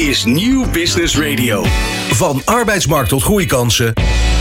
[0.00, 1.64] is Nieuw Business Radio.
[2.10, 3.92] Van arbeidsmarkt tot groeikansen.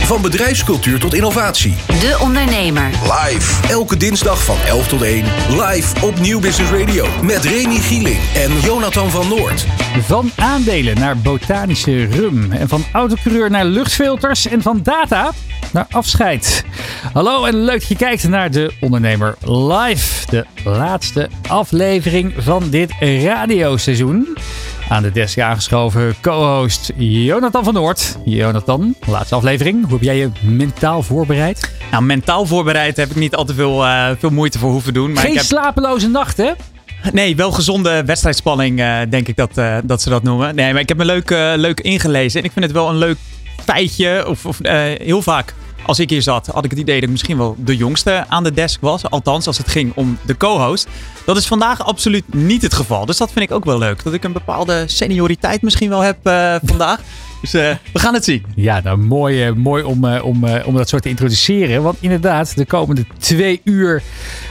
[0.03, 1.75] Van bedrijfscultuur tot innovatie.
[1.87, 2.89] De Ondernemer.
[3.03, 3.67] Live.
[3.67, 5.25] Elke dinsdag van 11 tot 1.
[5.49, 7.05] Live op Nieuw Business Radio.
[7.21, 9.65] Met Remy Gieling en Jonathan van Noord.
[10.01, 12.51] Van aandelen naar botanische rum.
[12.51, 14.47] En van autocoureur naar luchtfilters.
[14.47, 15.31] En van data
[15.73, 16.63] naar afscheid.
[17.13, 20.25] Hallo en leuk dat je kijkt naar De Ondernemer Live.
[20.29, 24.37] De laatste aflevering van dit radioseizoen.
[24.89, 28.17] Aan de desk aangeschoven co-host Jonathan van Noord.
[28.25, 29.83] Jonathan, laatste aflevering.
[29.83, 31.73] Hoe heb jij je mentaal voorbereid?
[31.91, 35.11] Nou, mentaal voorbereid heb ik niet al te veel, eh, veel moeite voor hoeven doen.
[35.11, 36.51] Maar Geen ik heb, slapeloze nacht, hè?
[37.11, 40.55] nee, wel gezonde wedstrijdspanning, eh, denk ik dat, eh, dat ze dat noemen.
[40.55, 42.39] Nee, maar ik heb me leuk, leuk ingelezen.
[42.39, 43.17] En ik vind het wel een leuk
[43.63, 44.27] feitje.
[44.27, 44.57] Of, of
[44.97, 45.53] heel vaak,
[45.85, 48.43] als ik hier zat, had ik het idee dat ik misschien wel de jongste aan
[48.43, 49.09] de desk was.
[49.09, 50.87] Althans, als het ging om de co-host.
[51.25, 53.05] Dat is vandaag absoluut niet het geval.
[53.05, 54.03] Dus dat vind ik ook wel leuk.
[54.03, 56.99] Dat ik een bepaalde senioriteit misschien wel heb eh, vandaag.
[57.41, 58.45] Dus eh, we gaan het zien.
[58.55, 61.83] Ja, nou mooi, eh, mooi om, eh, om, om dat soort te introduceren.
[61.83, 64.03] Want inderdaad, de komende twee uur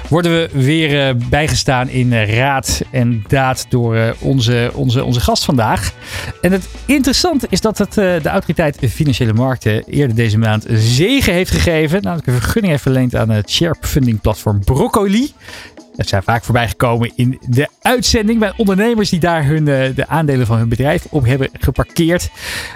[0.08, 5.92] worden we weer bijgestaan in raad en daad door onze, onze, onze gast vandaag.
[6.41, 11.50] En het interessante is dat het, de autoriteit Financiële Markten eerder deze maand zegen heeft
[11.50, 12.02] gegeven.
[12.02, 15.33] Namelijk een vergunning heeft verleend aan het sharepfunding platform Broccoli.
[15.98, 20.06] Het zijn vaak voorbij gekomen in de uitzending bij ondernemers die daar hun, eh, de
[20.06, 22.30] aandelen van hun bedrijf op hebben geparkeerd.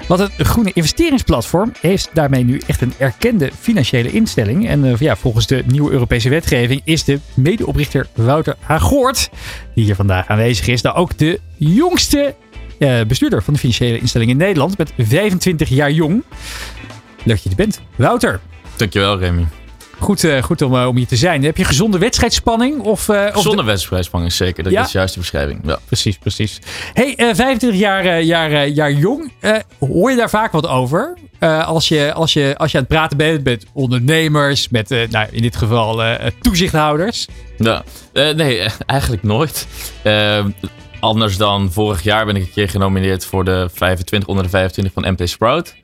[0.09, 4.69] Want het groene investeringsplatform heeft daarmee nu echt een erkende financiële instelling.
[4.69, 9.31] En eh, ja, volgens de nieuwe Europese wetgeving is de medeoprichter Wouter Hagoort,
[9.75, 12.34] die hier vandaag aanwezig is, nou ook de jongste
[12.79, 14.79] eh, bestuurder van de financiële instelling in Nederland.
[14.79, 16.25] Met 25 jaar jong.
[17.25, 17.81] Leuk dat je er bent.
[17.97, 18.41] Wouter,
[18.77, 19.62] Dankjewel, Remy.
[20.03, 21.45] Goed, eh, goed om, eh, om hier te zijn.
[21.45, 22.81] Heb je gezonde wedstrijdspanning?
[22.81, 24.62] Of, eh, of Zonder wedstrijdspanning zeker.
[24.62, 24.84] Dat Ja?
[24.84, 25.61] is juist de beschrijving.
[25.64, 25.78] Ja.
[25.86, 26.58] Precies, precies.
[26.92, 29.33] Hey, eh 25 jaar, jaar, jaar jong.
[29.78, 31.14] Hoor je daar vaak wat over?
[31.41, 35.42] Als, je, als, je, als je aan het praten bent met ondernemers, met nou, in
[35.42, 36.02] dit geval
[36.41, 37.27] toezichthouders.
[37.57, 37.83] Ja.
[38.12, 39.67] Nee, eigenlijk nooit.
[40.02, 40.45] Eh,
[41.01, 44.92] anders dan vorig jaar ben ik een keer genomineerd voor de 25 onder de 25
[44.92, 45.74] van MT Sprout.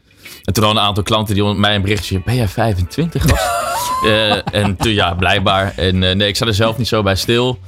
[0.48, 3.40] En toen hadden een aantal klanten die mij een berichtje ben jij 25 was?
[4.04, 5.72] Eh, en toen ja, blijkbaar.
[5.76, 7.58] En eh, nee, ik sta er zelf niet zo bij stil.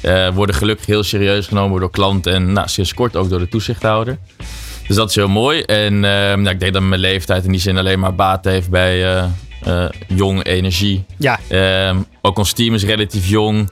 [0.00, 3.48] Eh worden gelukkig heel serieus genomen door klanten en nou, sinds kort ook door de
[3.48, 4.18] toezichthouder.
[4.86, 5.60] Dus dat is heel mooi.
[5.60, 9.24] En nou, ik denk dat mijn leeftijd in die zin alleen maar baat heeft bij
[10.06, 11.04] jong energie.
[11.16, 13.70] Ja, Ehm, ook ons team is relatief jong.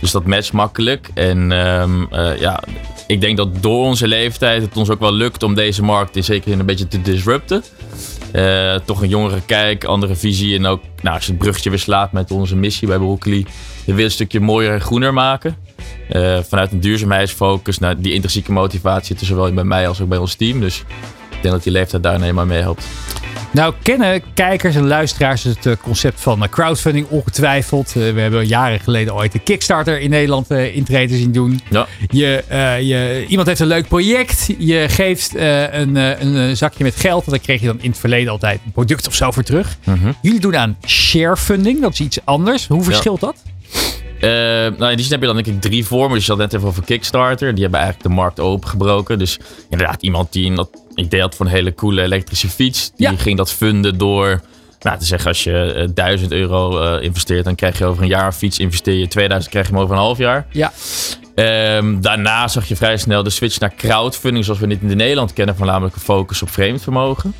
[0.00, 1.08] Dus dat matcht makkelijk.
[1.14, 2.62] En ehm, eh, ja,
[3.06, 6.24] ik denk dat door onze leeftijd het ons ook wel lukt om deze markt in
[6.24, 7.62] zekere zin een beetje te disrupten.
[8.32, 10.56] Eh, toch een jongere kijk, andere visie.
[10.56, 13.42] En ook nou, als het bruggetje weer slaat met onze missie bij Broccoli.
[13.42, 13.50] We
[13.84, 15.56] willen een stukje mooier en groener maken.
[16.08, 17.78] Eh, vanuit een duurzaamheidsfocus.
[17.78, 20.60] Nou, die intrinsieke motivatie zowel bij mij als ook bij ons team.
[20.60, 20.84] Dus
[21.46, 22.86] denk dat die leeftijd daar helemaal mee helpt.
[23.50, 27.86] nou kennen kijkers en luisteraars het eh, concept van eh, crowdfunding ongetwijfeld.
[27.86, 31.60] Eh, we hebben jaren geleden ooit de Kickstarter in Nederland eh intreden zien doen.
[31.70, 31.86] Ja.
[32.10, 32.44] Je,
[32.80, 34.48] je, iemand heeft een leuk project.
[34.58, 37.24] Je geeft een, een zakje met geld.
[37.24, 39.76] En dan kreeg je dan in het verleden altijd een product of zo voor terug.
[39.84, 40.12] Mhm.
[40.22, 41.80] Jullie doen aan sharefunding.
[41.80, 42.66] Dat is iets anders.
[42.66, 43.36] Hoe verschilt dat?
[44.20, 46.16] Nou, in die zin heb je dan denk ik drie vormen.
[46.16, 47.54] Dus je had net even over Kickstarter.
[47.54, 49.18] Die hebben eigenlijk de markt opengebroken.
[49.18, 49.38] Dus
[49.70, 52.90] inderdaad, iemand die een idee had voor een hele coole elektrische fiets.
[52.96, 53.16] Die Ja.
[53.16, 54.40] ging dat funden door...
[54.80, 58.08] Nou, te zeggen, als je eh, 1000 euro eh, investeert, dan krijg je over een
[58.08, 58.58] jaar een fiets.
[58.58, 60.46] Investeer je 2000, krijg je hem over een half jaar.
[60.50, 60.72] Ja.
[61.34, 65.32] Ehm, daarna zag je vrij snel de switch naar crowdfunding, zoals we dit in Nederland
[65.32, 67.34] kennen, voornamelijk een focus op vreemd vermogen.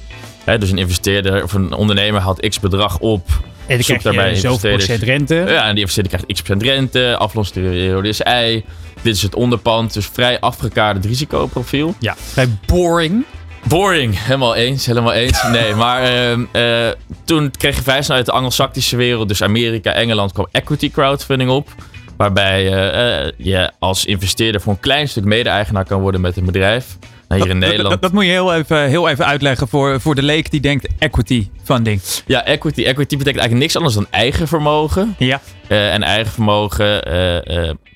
[0.45, 3.29] Hè, dus een investeerder of een ondernemer haalt x bedrag op.
[3.67, 5.35] En dan krijg je zoveel procent rente.
[5.35, 8.65] Ja, en die investeerder krijgt x procent rente, aflossing SI.
[9.03, 11.95] Dit is het onderpand, dus vrij afgekaderd risicoprofiel.
[11.99, 13.25] Ja, vrij boring.
[13.69, 15.43] Boring, helemaal eens, helemaal eens.
[15.43, 16.89] Nee, maar ehm, eh,
[17.25, 21.51] toen kreeg je vrij snel uit de Anglo-Saxische wereld, dus Amerika, Engeland, kwam equity crowdfunding
[21.51, 21.69] op.
[22.17, 26.45] Waarbij eh, eh, je als investeerder voor een klein stuk mede-eigenaar kan worden met een
[26.45, 26.97] bedrijf.
[27.29, 27.95] Nou, hier in Dat, Nederland.
[27.95, 30.89] dat, dat moet je heel even, heel even uitleggen voor, voor de leek die denkt
[30.99, 32.01] equity funding.
[32.27, 32.81] Ja, equity.
[32.85, 35.15] Equity betekent eigenlijk niks anders dan eigen vermogen.
[35.19, 35.41] Ja.
[35.69, 37.03] En eigen vermogen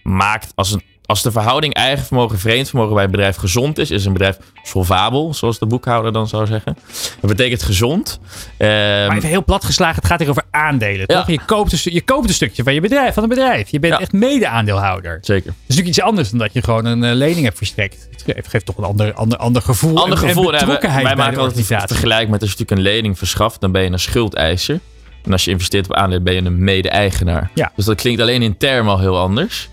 [0.03, 3.91] maakt als, een, als de verhouding eigen vermogen vreemd vermogen bij een bedrijf gezond is,
[3.91, 6.77] is een bedrijf solvabel, zoals de boekhouder dan zou zeggen.
[7.21, 8.21] Dat betekent gezond.
[8.57, 8.71] Ehm,
[9.07, 11.27] Maar even heel plat geslagen, het gaat hier over aandelen, toch?
[11.27, 13.69] Je, koopt een, je koopt een stukje van je bedrijf, van een bedrijf.
[13.69, 14.01] Je bent Ja.
[14.01, 15.15] echt mede-aandeelhouder.
[15.15, 15.47] Dat zeker.
[15.51, 18.09] is natuurlijk iets anders dan dat je gewoon een eh, lening hebt verstrekt.
[18.27, 20.45] Het geeft, toch een ander, ander, ander gevoel Ander en, gevoel.
[20.45, 23.61] en wij- betrokkenheid wij bij maken altijd vergelijk met als je natuurlijk een lening verschaft,
[23.61, 24.81] dan ben je een schuldeiser.
[25.25, 27.51] En als je investeert op aandelen, ben je een mede-eigenaar.
[27.55, 27.73] Ja.
[27.77, 29.69] Dus dat klinkt alleen in termen al heel anders.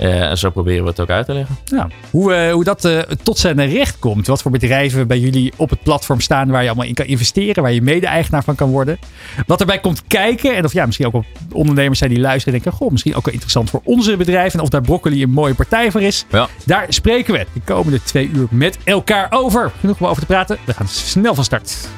[0.00, 1.56] En zo proberen we het ook uit te leggen.
[1.70, 4.26] Nou, hoe, uh, hoe dat uh, tot zijn recht komt.
[4.26, 7.62] Wat voor bedrijven bij jullie op het platform staan waar je allemaal in kan investeren.
[7.62, 8.98] Waar je mede-eigenaar van kan worden.
[9.46, 10.56] Wat erbij komt kijken.
[10.56, 12.78] En of ja, misschien ook op ondernemers zijn die luisteren en denken.
[12.78, 14.58] Goh, misschien ook wel interessant voor onze bedrijven.
[14.58, 16.24] En of daar Broccoli een mooie partij voor is.
[16.30, 16.48] Ja.
[16.64, 19.72] Daar spreken we de komende twee uur met elkaar over.
[19.80, 20.58] Genoeg om over te praten.
[20.64, 21.88] We gaan snel van start.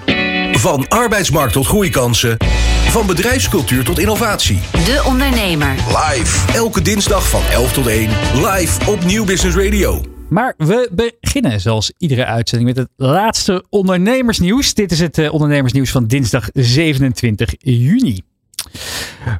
[0.53, 2.37] Van arbeidsmarkt tot groeikansen.
[2.93, 4.61] Van bedrijfscultuur tot innovatie.
[4.73, 5.75] De Ondernemer.
[5.75, 6.53] Live.
[6.53, 8.09] Elke dinsdag van 11 tot 1.
[8.35, 10.03] Live op Nieuw Business Radio.
[10.29, 10.91] Maar we
[11.21, 14.75] beginnen zoals iedere uitzending met het laatste ondernemersnieuws.
[14.75, 18.21] Dit is het uh, ondernemersnieuws van dinsdag 27 juni.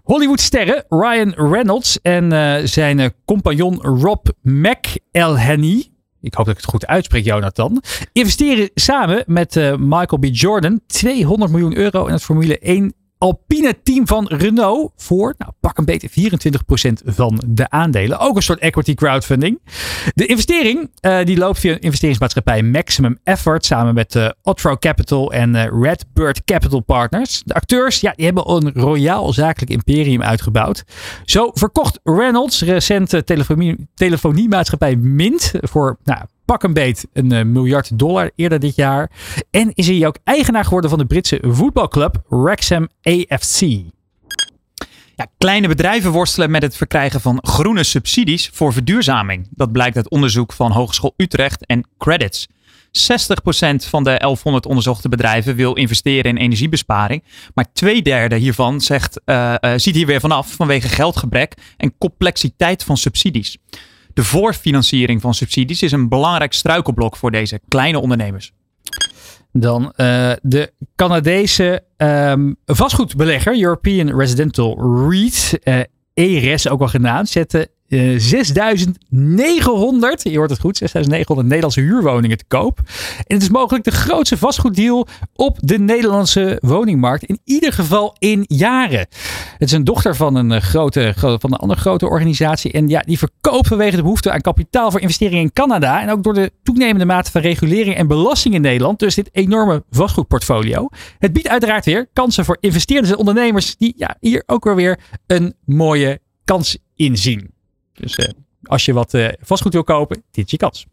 [0.03, 5.91] Hollywoodsterren Ryan Reynolds en uh, zijn uh, compagnon Rob McElhenney
[6.21, 7.83] ik hoop dat ik het goed uitspreek, Jonathan.
[8.13, 10.25] Investeren samen met uh, Michael B.
[10.31, 15.79] Jordan 200 miljoen euro in het Formule 1 Alpine team van Renault voor, nou, pak
[15.79, 18.19] een beetje 24% van de aandelen.
[18.19, 19.61] Ook een soort equity crowdfunding.
[20.15, 25.55] De investering uh, die loopt via investeringsmaatschappij Maximum Effort samen met uh, Otro Capital en
[25.55, 27.43] uh, Redbird Capital Partners.
[27.45, 30.85] De acteurs ja, die hebben een royaal zakelijk imperium uitgebouwd.
[31.25, 36.21] Zo verkocht Reynolds recente telefonie, telefoniemaatschappij Mint voor nou,
[36.53, 39.11] pak een beet een uh, miljard dollar eerder dit jaar.
[39.51, 43.61] En is hij ook eigenaar geworden van de Britse voetbalclub Wrexham AFC.
[45.15, 49.49] Ja, kleine bedrijven worstelen met het verkrijgen van groene subsidies voor verduurzaming.
[49.51, 52.49] Dat blijkt uit onderzoek van Hogeschool Utrecht en Credits.
[52.49, 52.51] 60%
[53.89, 57.25] van de 1100 onderzochte bedrijven wil investeren in energiebesparing.
[57.55, 62.85] Maar twee derde hiervan zegt, uh, uh, ziet hier weer vanaf vanwege geldgebrek en complexiteit
[62.85, 63.59] van subsidies.
[64.15, 68.53] De voorfinanciering van subsidies is een belangrijk struikelblok voor deze kleine ondernemers.
[69.53, 75.81] Dan uh, de Canadese um, vastgoedbelegger European Residential REIT, uh,
[76.15, 82.45] ERES ook wel genaamd, zette uh, 6900, je hoort het goed, 6900 Nederlandse huurwoningen te
[82.49, 82.79] koop.
[83.17, 87.25] En het is mogelijk de grootste vastgoeddeal op de Nederlandse woningmarkt.
[87.25, 89.07] In ieder geval in jaren.
[89.59, 92.73] Het is een dochter van een, grote, van een andere grote organisatie.
[92.73, 96.03] En ja, die verkoopt vanwege de behoefte aan kapitaal voor investeringen in Canada.
[96.03, 98.99] En ook door de toenemende mate van regulering en belasting in Nederland.
[98.99, 100.89] Dus dit enorme vastgoedportfolio.
[101.19, 103.77] Het biedt uiteraard weer kansen voor investeerders en ondernemers.
[103.77, 107.52] Die ja, hier ook weer, weer een mooie kans inzien.
[108.03, 108.27] Dus uh,
[108.63, 110.87] als je wat uh, vastgoed wil kopen, dit is je kans.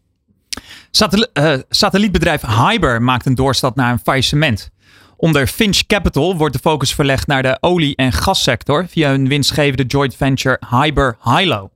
[0.90, 4.70] Satel uh, satellietbedrijf Hyber maakt een doorstap naar een faillissement.
[5.16, 9.84] Onder Finch Capital wordt de focus verlegd naar de olie- en gassector via hun winstgevende
[9.84, 11.70] joint venture Hyber Hilo.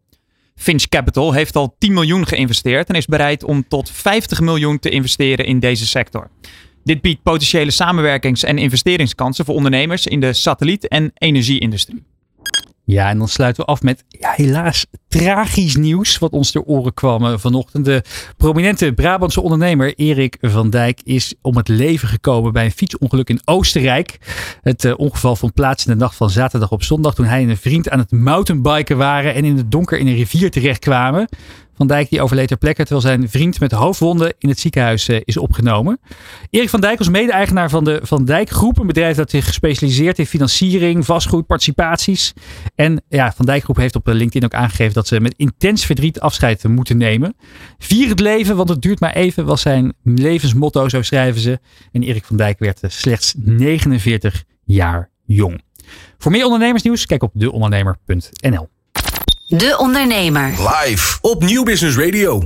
[0.56, 4.90] Finch Capital heeft al 10 miljoen geïnvesteerd en is bereid om tot 50 miljoen te
[4.90, 6.30] investeren in deze sector.
[6.84, 12.04] Dit biedt potentiële samenwerkings- en investeringskansen voor ondernemers in de satelliet- en energieindustrie.
[12.84, 14.86] Ja, en dan sluiten we af met ja, helaas
[15.18, 17.84] tragisch nieuws wat ons ter oren kwam vanochtend.
[17.84, 18.02] De
[18.36, 23.40] prominente Brabantse ondernemer Erik van Dijk is om het leven gekomen bij een fietsongeluk in
[23.44, 24.18] Oostenrijk.
[24.62, 27.48] Het uh, ongeval vond plaats in de nacht van zaterdag op zondag toen hij en
[27.48, 31.28] een vriend aan het mountainbiken waren en in het donker in een rivier terechtkwamen.
[31.76, 35.20] Van Dijk die overleed ter plekke terwijl zijn vriend met hoofdwonden in het ziekenhuis uh,
[35.24, 36.00] is opgenomen.
[36.50, 40.18] Erik van Dijk was mede-eigenaar van de Van Dijk Groep, een bedrijf dat zich gespecialiseerd
[40.18, 42.32] in financiering, vastgoed, participaties.
[42.74, 46.20] En ja, Van Dijk Groep heeft op LinkedIn ook aangegeven dat ze met intens verdriet
[46.20, 47.36] afscheid moeten nemen.
[47.78, 51.60] Vier het leven, want het duurt maar even, was zijn levensmotto, zo schrijven ze.
[51.92, 55.62] En Erik van Dijk werd slechts 49 jaar jong.
[56.18, 58.68] Voor meer ondernemersnieuws, kijk op deondernemer.nl.
[59.46, 60.48] De Ondernemer.
[60.48, 62.42] Live op Nieuw Business Radio.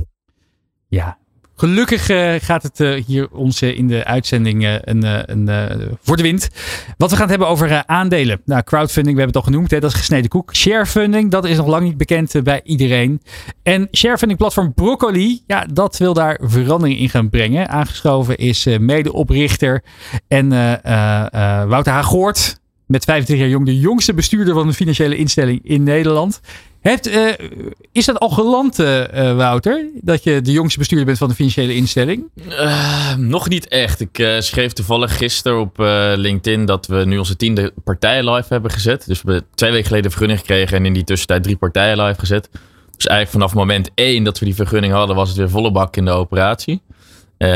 [0.87, 1.18] Ja,
[1.59, 6.23] gelukkig uh, gaat het uh, hier ons uh, in de uitzending een, een, voor de
[6.23, 6.49] wind.
[6.97, 8.41] Wat we gaan hebben over aandelen.
[8.45, 10.55] Nou, crowdfunding, we hebben het al genoemd, hè, dat is gesneden koek.
[10.55, 13.21] Sharefunding, dat is nog lang niet bekend bij iedereen.
[13.63, 17.69] En sharefunding platform Broccoli, ja, dat wil daar verandering in gaan brengen.
[17.69, 19.83] Aangeschoven is medeoprichter
[20.27, 20.49] en
[21.69, 22.59] Wouter Hagoort.
[22.89, 26.41] Met 25 jaar jong, de jongste bestuurder van een financiële instelling in Nederland.
[26.83, 27.33] Uh,
[27.91, 29.85] is dat al geland, uh, Wouter?
[30.01, 32.23] Dat je de jongste bestuurder bent van de financiële instelling?
[33.17, 33.99] Nog niet echt.
[33.99, 35.75] Ik schreef toevallig gisteren op
[36.15, 39.07] LinkedIn dat we nu onze tiende partij live hebben gezet.
[39.07, 42.19] Dus we hebben twee weken geleden vergunning gekregen en in die tussentijd drie partijen live
[42.19, 42.49] gezet.
[42.95, 45.95] Dus eigenlijk vanaf moment één dat we die vergunning hadden, was het weer volle bak
[45.97, 46.81] in de operatie.
[47.37, 47.47] Um,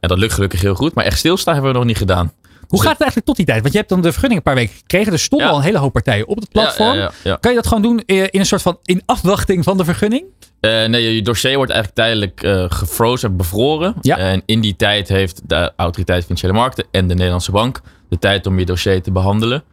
[0.00, 0.94] en dat lukt gelukkig heel goed.
[0.94, 2.32] Maar echt stilstaan hebben we nog niet gedaan.
[2.72, 3.60] Hoe gaat het eigenlijk tot die tijd?
[3.60, 5.12] Want je hebt dan de vergunning een paar weken gekregen.
[5.12, 5.52] Er stonden ja.
[5.52, 6.96] al een hele hoop partijen op het platform.
[7.24, 10.24] Ja, kan je dat gewoon doen in een soort van in afwachting van de vergunning?
[10.60, 13.94] Uh, nee, je dossier wordt eigenlijk tijdelijk uh, gefrozen, bevroren.
[14.02, 18.46] En in die tijd heeft de Autoriteit Financiële Markten en de Nederlandse Bank de tijd
[18.46, 19.64] om je dossier te behandelen.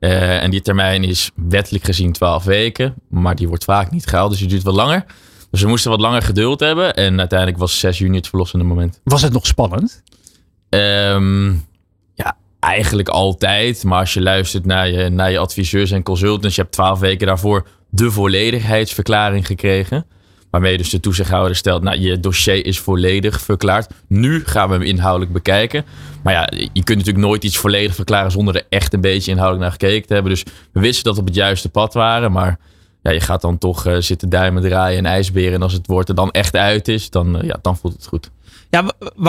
[0.00, 4.30] Uh, en die termijn is wettelijk gezien 12 weken, maar die wordt vaak niet gehaald,
[4.30, 5.04] dus die duurt wat langer.
[5.50, 6.94] Dus we moesten wat langer geduld hebben.
[6.94, 9.00] En uiteindelijk was 6 juni het verlossende moment.
[9.04, 10.02] Was het nog spannend?
[10.68, 11.58] Ehm, ja,
[12.60, 13.84] eigenlijk altijd.
[13.84, 16.54] Maar als je luistert naar je, naar je adviseurs en consultants.
[16.54, 20.06] Je hebt 12 weken daarvoor de volledigheidsverklaring gekregen.
[20.50, 23.92] Waarmee dus de toezichthouder stelt, nou, je dossier is volledig verklaard.
[24.06, 25.84] Nu gaan we hem inhoudelijk bekijken.
[26.22, 29.62] Maar ja, je kunt natuurlijk nooit iets volledig verklaren zonder er echt een beetje inhoudelijk
[29.62, 30.32] naar gekeken te hebben.
[30.32, 32.32] Dus we wisten dat we op het juiste pad waren.
[32.32, 32.58] Maar
[33.02, 35.52] ja, je gaat dan toch eh, zitten duimen draaien en ijsberen.
[35.52, 38.06] En als het woord er dan echt uit is, dan, eh, ja, dan voelt het
[38.06, 38.30] goed.
[38.70, 38.84] Ja,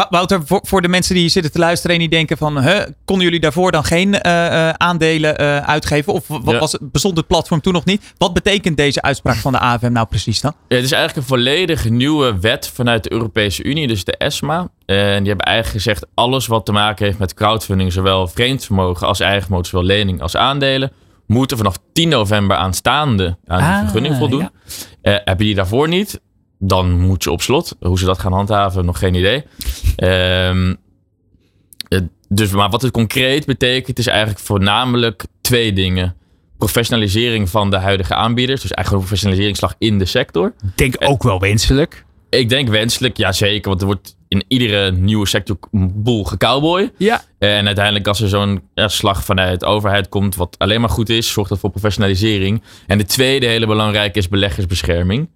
[0.10, 3.26] Wouter, voor, de mensen die hier zitten te luisteren en die denken van, huh, konden
[3.26, 6.14] jullie daarvoor dan geen eh, eh, aandelen eh, uitgeven?
[6.14, 6.60] Of wat Ja.
[6.60, 8.14] was, het- bestond het platform toen nog niet?
[8.18, 10.54] Wat betekent deze uitspraak van de AFM nou precies dan?
[10.68, 14.58] Ja, het is eigenlijk een volledig nieuwe wet vanuit de Europese Unie, dus de ESMA.
[14.86, 19.08] En die hebben eigenlijk gezegd, alles wat te maken heeft met crowdfunding, zowel vreemd vermogen
[19.08, 20.92] als eigen zowel lening als aandelen,
[21.26, 24.40] moeten vanaf 10 november aanstaande aan die Ah, vergunning voldoen.
[24.40, 24.52] ja.
[25.02, 26.20] Eh, heb je die daarvoor niet,
[26.60, 27.76] dan moet je op slot.
[27.80, 29.44] Hoe ze dat gaan handhaven, nog geen idee.
[29.96, 30.76] Ehm,
[31.88, 36.16] eh, dus, maar wat het concreet betekent, is eigenlijk voornamelijk twee dingen.
[36.58, 38.62] Professionalisering van de huidige aanbieders.
[38.62, 40.54] Dus eigenlijk een professionaliseringsslag in de sector.
[40.76, 42.06] Denk ook wel wenselijk.
[42.30, 43.70] Ik denk wenselijk, ja zeker.
[43.70, 46.92] Want er wordt in iedere nieuwe sector een boel gecowboy.
[46.98, 47.22] Ja.
[47.38, 51.10] En uiteindelijk als er zo'n ja, slag vanuit de overheid komt, wat alleen maar goed
[51.10, 52.62] is, zorgt dat voor professionalisering.
[52.88, 55.30] En de tweede hele belangrijke is beleggersbescherming.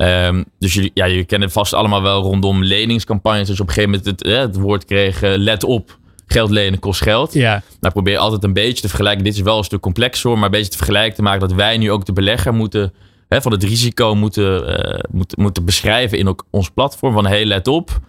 [0.00, 3.46] Ehm, dus jullie, ja, jullie kennen het vast allemaal wel rondom leningscampagnes.
[3.46, 7.02] Dus op een gegeven moment het, eh, het woord kregen, let op, geld lenen kost
[7.02, 7.32] geld.
[7.32, 7.62] Ja.
[7.80, 9.24] Nou, probeer altijd een beetje te vergelijken.
[9.24, 11.52] Dit is wel een stuk complexer, hoor, maar een beetje te vergelijken te maken dat
[11.52, 12.92] wij nu ook de belegger moeten,
[13.28, 17.12] hè, van het risico moeten, eh, moeten, moeten beschrijven in ook ons platform.
[17.12, 18.00] Van hey, let op.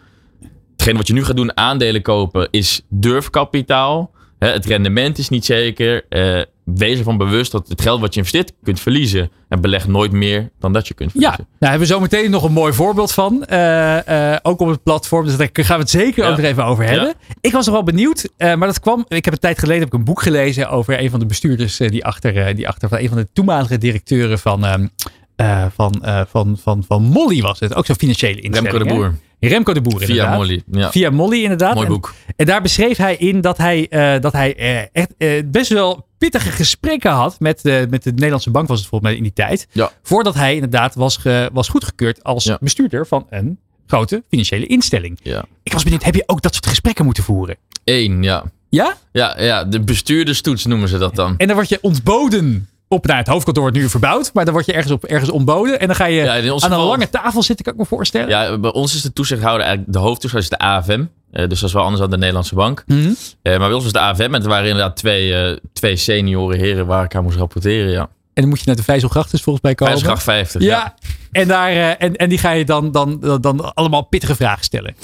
[0.71, 4.12] Hetgeen wat je nu gaat doen, aandelen kopen, is durfkapitaal.
[4.41, 6.05] Hè, het rendement is niet zeker.
[6.10, 9.31] Eh, wees ervan bewust dat het geld wat je investeert kunt verliezen.
[9.50, 11.48] En beleg nooit meer dan dat je kunt Ja, verliezen.
[11.60, 13.45] daar hebben we zo meteen nog een mooi voorbeeld van.
[13.45, 15.25] eh, eh, ook op het platform.
[15.25, 16.29] Dus daar gaan we het zeker Ja.
[16.29, 17.13] ook nog even over hebben.
[17.41, 18.29] Ik was nog wel benieuwd.
[18.38, 19.05] maar dat kwam.
[19.07, 21.77] Ik heb een tijd geleden heb ik een boek gelezen over een van de bestuurders.
[21.77, 24.65] die, achter, die achter van een van de toenmalige directeuren van.
[24.65, 24.88] ehm,
[25.36, 27.75] eh, van, van, van, van Molly was het.
[27.75, 28.71] Ook zo'n financiële instelling.
[28.77, 29.12] Remco de hè?
[29.50, 30.36] Remco de Boer, Via inderdaad.
[30.38, 30.63] Molly.
[30.71, 30.91] Ja.
[30.91, 31.74] Via Molly, inderdaad.
[31.74, 32.13] Mooi En- boek.
[32.36, 36.05] En daar beschreef hij in dat hij, eh, dat hij eh, echt eh, best wel
[36.17, 39.33] pittige gesprekken had met, de met de Nederlandse bank, was het volgens mij in die
[39.33, 39.67] tijd.
[39.71, 39.91] Ja.
[40.03, 42.57] Voordat hij inderdaad was, ge, was goedgekeurd als Ja.
[42.62, 45.19] bestuurder van een grote financiële instelling.
[45.24, 45.45] Ja.
[45.63, 47.55] Ik was benieuwd, heb je ook dat soort gesprekken moeten voeren?
[47.83, 48.43] Eén, ja.
[48.69, 48.98] Ja?
[49.12, 51.33] Ja, ja, de bestuurderstoets noemen ze dat dan.
[51.38, 54.65] En dan word je ontboden op, nou het hoofdkantoor wordt nu verbouwd, maar dan word
[54.65, 55.79] je ergens, op, ergens ontboden.
[55.79, 58.29] En dan ga je Ja, aan een geval- lange tafel zitten, kan ik me voorstellen.
[58.29, 61.05] Ja, bij ons is de toezichthouder eigenlijk de hoofdtoezichthouder is de AFM.
[61.31, 62.83] Eh, dus dat is wel anders dan de Nederlandse bank.
[62.88, 63.00] Mhm.
[63.41, 66.60] Eh, maar bij ons was de AFM en er waren inderdaad twee, eh, twee senioren
[66.60, 67.91] heren waar ik aan moest rapporteren.
[67.91, 68.01] Ja.
[68.33, 69.93] En dan moet je naar de Vijzelgracht dus volgens mij komen.
[69.93, 70.62] Vijfsgracht 50.
[70.62, 70.67] Ja.
[70.69, 70.95] Ja,
[71.31, 74.95] En, daar, en, en die ga je dan, dan, dan, dan allemaal pittige vragen stellen.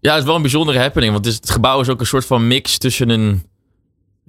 [0.00, 1.12] ja, het is wel een bijzondere happening.
[1.12, 3.42] Want het, is- het gebouw is ook een soort van mix tussen een,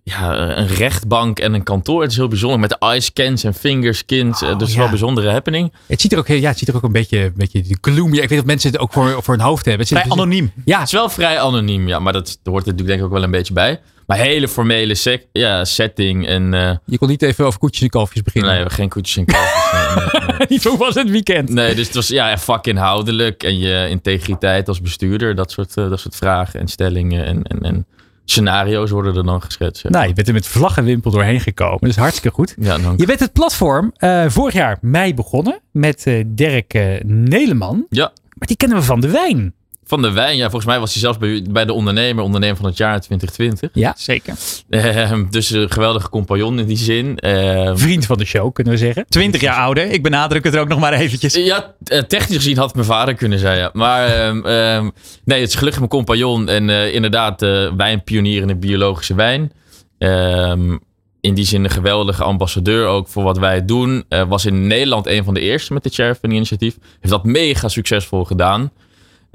[0.07, 2.01] ja, een rechtbank en een kantoor.
[2.01, 4.41] Het is heel bijzonder met de eye-scans en fingerskins.
[4.41, 4.75] Eh, dus het is ja.
[4.75, 5.73] wel een bijzondere happening.
[5.87, 8.17] Het ziet er ook, ja, het ziet er ook een beetje, een beetje gloomy.
[8.17, 9.87] Ik weet dat mensen het ook voor, voor hun hoofd hebben.
[9.87, 10.51] Het Vrij anoniem.
[10.65, 11.99] Ja, Het is wel vrij anoniem, ja.
[11.99, 13.79] Maar dat hoort er natuurlijk denk ik ook wel een beetje bij.
[14.07, 16.53] Maar hele formele sec- ja, setting en...
[16.53, 18.55] eh, je kon niet even over koetjes en kalfjes beginnen.
[18.55, 19.71] nee, geen koetjes en kalfjes.
[19.71, 20.47] nee, nee, nee.
[20.49, 21.49] Niet hoe was het weekend?
[21.49, 25.35] Nee, dus het was ja, vakinhoudelijk en je integriteit als bestuurder.
[25.35, 27.85] Dat soort, eh, dat soort vragen en stellingen en, en, en
[28.25, 29.83] scenario's worden er dan geschetst.
[29.83, 31.79] Ja, Nou, je bent er met vlag en wimpel doorheen gekomen.
[31.79, 32.55] Dat is hartstikke goed.
[32.59, 37.03] ja dan, Je bent het platform eh, vorig jaar mei begonnen met eh Dirk eh,
[37.03, 37.85] Neleman.
[37.89, 39.53] ja, Maar die kennen we van de wijn.
[39.85, 40.35] Van de wijn.
[40.35, 43.69] Ja, volgens mij was hij zelfs bij, bij de ondernemer, ondernemer van het jaar 2020.
[43.73, 44.35] Ja, Zeker.
[44.69, 47.17] Eh, dus een geweldige compagnon in die zin.
[47.17, 49.05] Eh, vriend van de show kunnen we zeggen.
[49.09, 49.91] 20 jaar ouder.
[49.91, 51.33] Ik benadruk het er ook nog maar eventjes.
[51.33, 53.69] Ja, eh, technisch gezien had het mijn vader kunnen zijn, ja.
[53.73, 54.89] Maar ehm, ehm,
[55.25, 56.49] nee, het is gelukkig mijn compagnon.
[56.49, 59.51] En eh, inderdaad, eh wijnpionier in de biologische wijn.
[59.97, 60.77] Ehm,
[61.21, 64.05] in die zin een geweldige ambassadeur ook voor wat wij doen.
[64.09, 66.77] Eh, was in Nederland een van de eerste met dit Sheriff initiatief.
[66.99, 68.71] Heeft dat mega succesvol gedaan.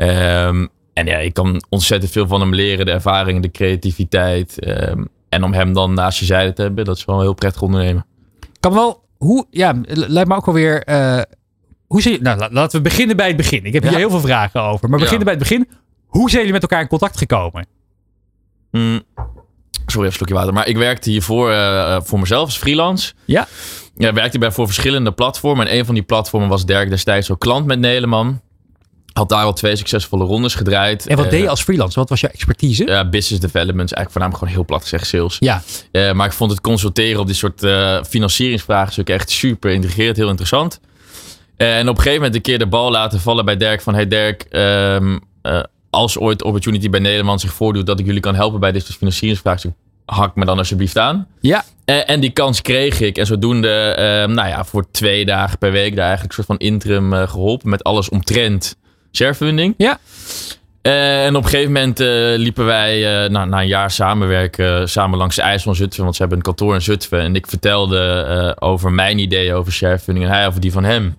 [0.00, 2.86] Ehm, en ja, ik kan ontzettend veel van hem leren.
[2.86, 4.58] De ervaring, de creativiteit.
[4.60, 7.34] ehm, en om hem dan naast je zijde te hebben, dat is wel een heel
[7.34, 8.06] prettig ondernemen.
[8.60, 10.82] Kan wel, hoe, ja, lijkt me ook alweer.
[10.82, 11.20] eh
[11.86, 13.64] hoe zie je, nou, la- laten we beginnen bij het begin.
[13.64, 13.98] Ik heb hier Ja.
[13.98, 14.88] heel veel vragen over.
[14.88, 15.04] Maar Ja.
[15.04, 15.68] beginnen bij het begin.
[16.06, 17.66] Hoe zijn jullie met elkaar in contact gekomen?
[18.70, 19.02] Mm.
[19.86, 20.52] Sorry, even een slokje water.
[20.52, 23.12] Maar ik werkte hiervoor eh, voor mezelf als freelance.
[23.24, 23.46] Ja.
[23.96, 25.66] Ja, werkte bij voor verschillende platformen.
[25.68, 28.40] En een van die platformen was Dirk destijds ook klant met Neleman.
[29.20, 31.06] Had daar al twee succesvolle rondes gedraaid.
[31.06, 31.98] En wat Eh, deed je als freelance?
[31.98, 32.86] Wat was jouw expertise?
[32.86, 33.90] Ja, business development.
[33.90, 35.36] is Eigenlijk voornamelijk gewoon heel plat gezegd sales.
[35.38, 35.62] Ja.
[35.92, 40.28] Eh, maar ik vond het consulteren op dit soort eh financieringsvraagstukken echt super intrigerend, heel
[40.28, 40.80] interessant.
[41.56, 43.94] En op een gegeven moment een keer de bal laten vallen bij Dirk van...
[43.94, 45.60] Hey Dirk, ehm, eh,
[45.90, 47.86] als ooit Opportunity bij Nederland zich voordoet...
[47.86, 49.72] dat ik jullie kan helpen bij dit soort financieringsvraagstuk...
[50.04, 51.26] hak me dan alsjeblieft aan.
[51.40, 53.18] Ja, En, en die kans kreeg ik.
[53.18, 55.96] En zodoende, ehm, nou ja, voor twee dagen per week...
[55.96, 57.68] daar eigenlijk een soort van interim eh, geholpen...
[57.68, 58.76] met alles omtrent
[59.12, 59.74] sharefunding.
[59.76, 59.98] Ja.
[60.82, 64.88] Eh, en op een gegeven moment eh, liepen wij uh, na, na een jaar samenwerken
[64.88, 67.20] samen langs de IJssel in Zutphen, want ze hebben een kantoor in Zutphen.
[67.20, 71.18] En ik vertelde over mijn ideeën over sharefunding en hij over die van hem.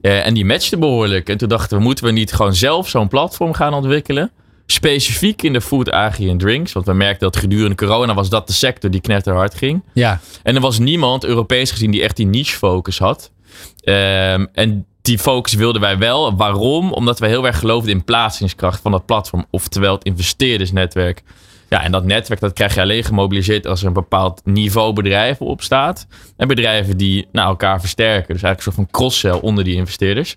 [0.00, 1.28] en die matchte behoorlijk.
[1.28, 4.30] En toen dachten we, moeten we niet gewoon zelf zo'n platform gaan ontwikkelen?
[4.66, 6.72] Specifiek in de food, agri en drinks.
[6.72, 9.82] Want we merkten dat gedurende corona was dat de sector die knetterhard ging.
[9.92, 10.20] ja.
[10.42, 13.30] En er was niemand, Europees gezien, die echt die niche focus had.
[13.80, 16.36] Ehm, en die focus wilden wij wel.
[16.36, 16.92] Waarom?
[16.92, 19.46] Omdat wij heel erg geloofden in plaatsingskracht van dat platform.
[19.50, 21.22] Oftewel het investeerdersnetwerk.
[21.68, 25.46] Ja, en dat netwerk dat krijg je alleen gemobiliseerd als er een bepaald niveau bedrijven
[25.46, 26.06] op staat.
[26.36, 28.34] En bedrijven die nou, elkaar versterken.
[28.34, 30.34] Dus eigenlijk een soort van cross-sell onder die investeerders.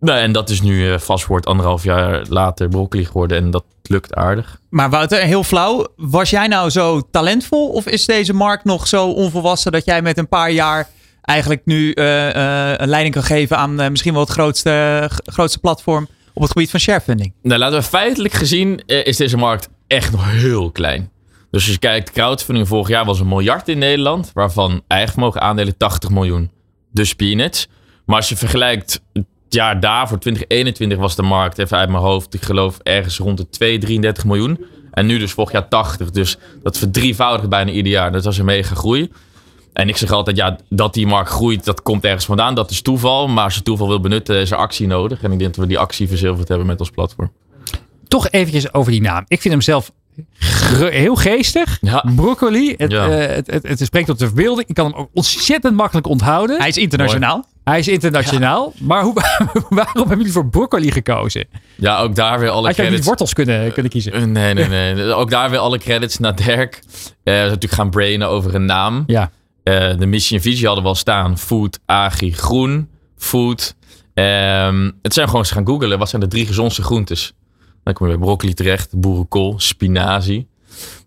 [0.00, 3.36] Nou, en dat is nu uh, vastwoord anderhalf jaar later broccoli geworden.
[3.36, 4.60] En dat lukt aardig.
[4.68, 5.86] Maar Wouter, heel flauw.
[5.96, 7.68] Was jij nou zo talentvol?
[7.68, 10.88] Of is deze markt nog zo onvolwassen dat jij met een paar jaar
[11.22, 15.58] eigenlijk nu uh, uh, een leiding kan geven aan uh, misschien wel het grootste, grootste
[15.58, 17.32] platform op het gebied van sharefunding?
[17.42, 21.10] Nou, laten we feitelijk gezien is deze markt echt nog heel klein.
[21.50, 25.40] Dus als je kijkt, crowdfunding vorig jaar was een miljard in Nederland, waarvan eigen vermogen
[25.40, 26.50] aandelen 80 miljoen.
[26.92, 27.68] Dus peanuts.
[28.04, 32.34] Maar als je vergelijkt het jaar daarvoor, 2021, was de markt, even uit mijn hoofd,
[32.34, 34.64] ik geloof ergens rond de 2, 33 miljoen.
[34.90, 36.10] En nu dus vorig jaar 80.
[36.10, 38.12] Dus dat verdrievoudigt bijna ieder jaar.
[38.12, 39.10] Dat was een mega groei.
[39.72, 42.54] En ik zeg altijd, ja, dat die markt groeit, dat komt ergens vandaan.
[42.54, 43.28] Dat is toeval.
[43.28, 45.22] Maar als je toeval wil benutten, is er actie nodig.
[45.22, 47.32] En ik denk dat we die actie verzilverd hebben met ons platform.
[48.08, 49.24] Toch eventjes over die naam.
[49.26, 49.92] Ik vind hem zelf
[50.90, 51.78] heel geestig.
[51.80, 52.04] Ja.
[52.16, 52.74] Broccoli.
[52.76, 53.08] Het, Ja.
[53.08, 54.68] eh, het, het, het spreekt tot de verbeelding.
[54.68, 56.58] Ik kan hem ook ontzettend makkelijk onthouden.
[56.58, 57.44] Hij is internationaal.
[57.64, 58.72] Hij is internationaal.
[58.78, 59.14] Maar hoe,
[59.68, 61.46] waarom hebben jullie voor broccoli gekozen?
[61.74, 63.06] Ja, ook daar weer alle Had je ook niet credits.
[63.06, 64.12] wortels kunnen, kunnen kiezen?
[64.12, 65.04] Eh, Nee, nee, nee.
[65.14, 66.74] Ook daar weer alle credits naar Dirk.
[66.74, 66.82] Eh,
[67.24, 69.04] we zijn natuurlijk gaan brainen over een naam.
[69.06, 69.30] Ja.
[69.62, 71.38] Eh, de missie en visie hadden we al staan.
[71.38, 72.88] Food, agri, groen.
[73.16, 73.74] Food.
[74.14, 75.98] Ehm, het zijn gewoon eens gaan googelen.
[75.98, 77.32] Wat zijn de drie gezondste groentes?
[77.84, 79.00] Dan kom je bij broccoli terecht.
[79.00, 80.48] Boerenkool, spinazie.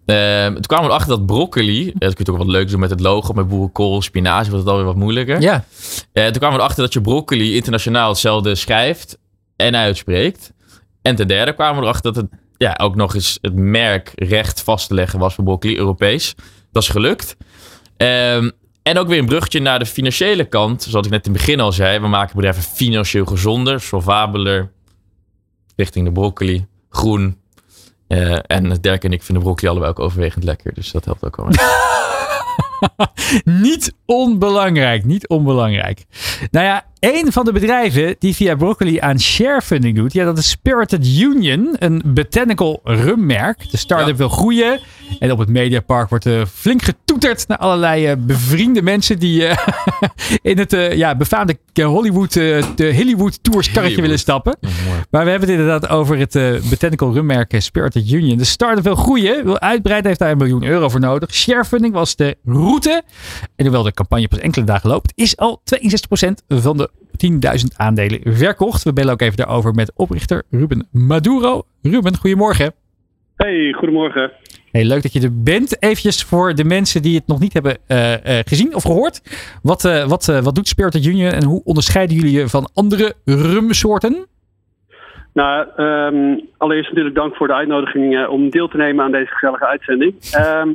[0.05, 1.87] Ehm, toen kwamen we erachter dat broccoli...
[1.87, 3.33] eh, Dat kun je ook wat leuk doen met het logo.
[3.33, 4.51] Met boerenkool, spinazie.
[4.51, 5.41] Was het alweer wat moeilijker.
[5.41, 5.65] Ja.
[6.13, 9.17] Eh, toen kwamen we erachter dat je broccoli internationaal hetzelfde schrijft
[9.55, 10.53] en uitspreekt.
[11.01, 14.87] En ten derde kwamen we erachter dat het ja, ook nog eens het merkrecht vast
[14.87, 16.35] te leggen was voor broccoli, Europees.
[16.71, 17.35] Dat is gelukt.
[17.97, 18.49] Ehm,
[18.83, 20.83] en ook weer een bruggetje naar de financiële kant.
[20.83, 24.71] Zoals ik net in het begin al zei, we maken bedrijven financieel gezonder, solvabeler,
[25.75, 27.37] richting de broccoli, groen.
[28.07, 30.73] Eh, en Dirk en ik vinden broccoli allebei ook overwegend lekker.
[30.73, 31.47] Dus dat helpt ook wel.
[33.43, 36.05] Niet onbelangrijk, niet onbelangrijk.
[36.51, 40.49] Nou ja, een van de bedrijven die via Broccoli aan sharefunding doet, ja, dat is
[40.49, 43.71] Spirited Union, een botanical rummerk.
[43.71, 44.15] De start-up Ja.
[44.15, 44.79] wil groeien
[45.19, 49.67] en op het Mediapark wordt er flink getoeterd naar allerlei eh, bevriende mensen die eh,
[50.51, 54.57] in het eh, ja, befaamde Hollywood, eh, de Hollywood Tours karretje willen stappen.
[55.09, 58.37] Maar we hebben het inderdaad over het eh, botanical rummerk eh, Spirited Union.
[58.37, 61.33] De start-up wil groeien, wil uitbreiden, heeft daar een miljoen euro voor nodig.
[61.33, 63.03] Sharefunding was de route.
[63.55, 68.19] En hoewel de campagne pas enkele dagen loopt, is al 62% van de 10.000 aandelen
[68.23, 68.83] verkocht.
[68.83, 71.63] We bellen ook even daarover met oprichter Ruben Maduro.
[71.81, 72.73] Ruben, goedemorgen.
[73.35, 74.31] Hey, goedemorgen.
[74.71, 75.83] Hey, leuk dat je er bent.
[75.83, 79.21] Eventjes voor de mensen die het nog niet hebben eh, eh, gezien of gehoord.
[79.63, 84.25] Wat, eh, wat, wat doet Spirited Union en hoe onderscheiden jullie je van andere rumsoorten?
[85.33, 89.65] Nou, ehm, allereerst natuurlijk dank voor de uitnodiging om deel te nemen aan deze gezellige
[89.65, 90.13] uitzending.
[90.31, 90.69] Ehm,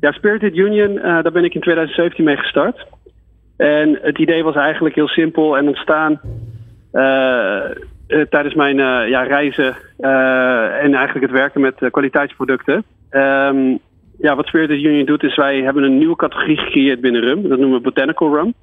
[0.00, 2.86] ja, Spirited Union, daar ben ik in 2017 mee gestart.
[3.62, 6.20] En het idee was eigenlijk heel simpel en ontstaan
[6.92, 7.64] eh,
[8.06, 9.76] eh, tijdens mijn eh, ja, reizen
[10.80, 12.84] en eigenlijk het werken met kwaliteitsproducten.
[13.10, 13.76] Ehm,
[14.18, 17.48] ja, wat Spirited Union doet is wij hebben een nieuwe categorie gecreëerd binnen rum.
[17.48, 18.54] Dat noemen we Botanical Rum.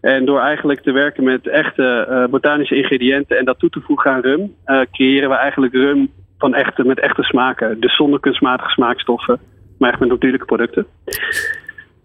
[0.00, 4.20] En door eigenlijk te werken met echte botanische ingrediënten en dat toe te voegen aan
[4.20, 4.54] rum,
[4.92, 6.08] creëren we eigenlijk rum
[6.38, 7.80] van echte, met echte smaken.
[7.80, 9.38] Dus zonder kunstmatige smaakstoffen,
[9.78, 10.86] maar echt met natuurlijke producten.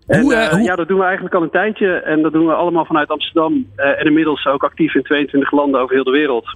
[0.08, 1.94] En Hoe, eh, eh, hoe- ja, dat doen we eigenlijk al een tijdje.
[1.94, 3.68] En dat doen we allemaal vanuit Amsterdam.
[3.76, 6.56] eh, en inmiddels ook actief in 22 landen over heel de wereld.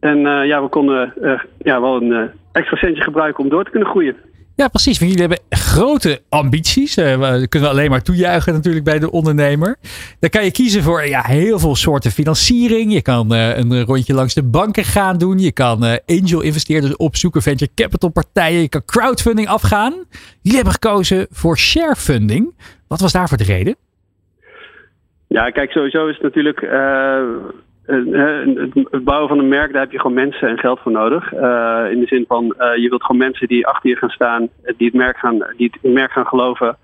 [0.00, 1.12] En ja, we konden
[1.58, 4.16] ja, wel een extra centje gebruiken om door te kunnen groeien.
[4.58, 4.98] Ja, precies.
[4.98, 6.94] Want jullie hebben grote ambities.
[6.94, 9.76] We kunnen we alleen maar toejuichen natuurlijk bij de ondernemer.
[10.20, 12.92] Dan kan je kiezen voor ja, heel veel soorten financiering.
[12.92, 15.38] Je kan eh, een rondje langs de banken gaan doen.
[15.38, 18.60] Je kan eh, angel investeerders opzoeken, venture capital partijen.
[18.60, 19.92] Je kan crowdfunding afgaan.
[20.40, 22.54] Jullie hebben gekozen voor sharefunding.
[22.88, 23.76] Wat was daarvoor de reden?
[25.26, 26.60] Ja, kijk, sowieso is het natuurlijk.
[27.88, 31.32] Eh, het, bouwen van een merk, daar heb je gewoon mensen en geld voor nodig.
[31.92, 34.96] in de zin van, je wilt gewoon mensen die achter je gaan staan, die het
[34.96, 36.76] merk gaan, die het merk gaan geloven.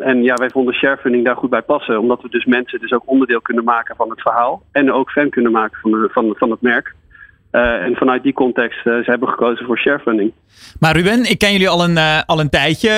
[0.00, 2.00] En ja, wij vonden sharefunding daar goed bij passen.
[2.00, 4.62] Omdat we dus mensen dus ook onderdeel kunnen maken van het verhaal.
[4.72, 6.94] En ook fan kunnen maken van, van, van het merk.
[7.54, 10.32] Uh, en vanuit die context uh, ze hebben gekozen voor sharefunding.
[10.78, 12.90] Maar Ruben, ik ken jullie al een, uh, al een tijdje.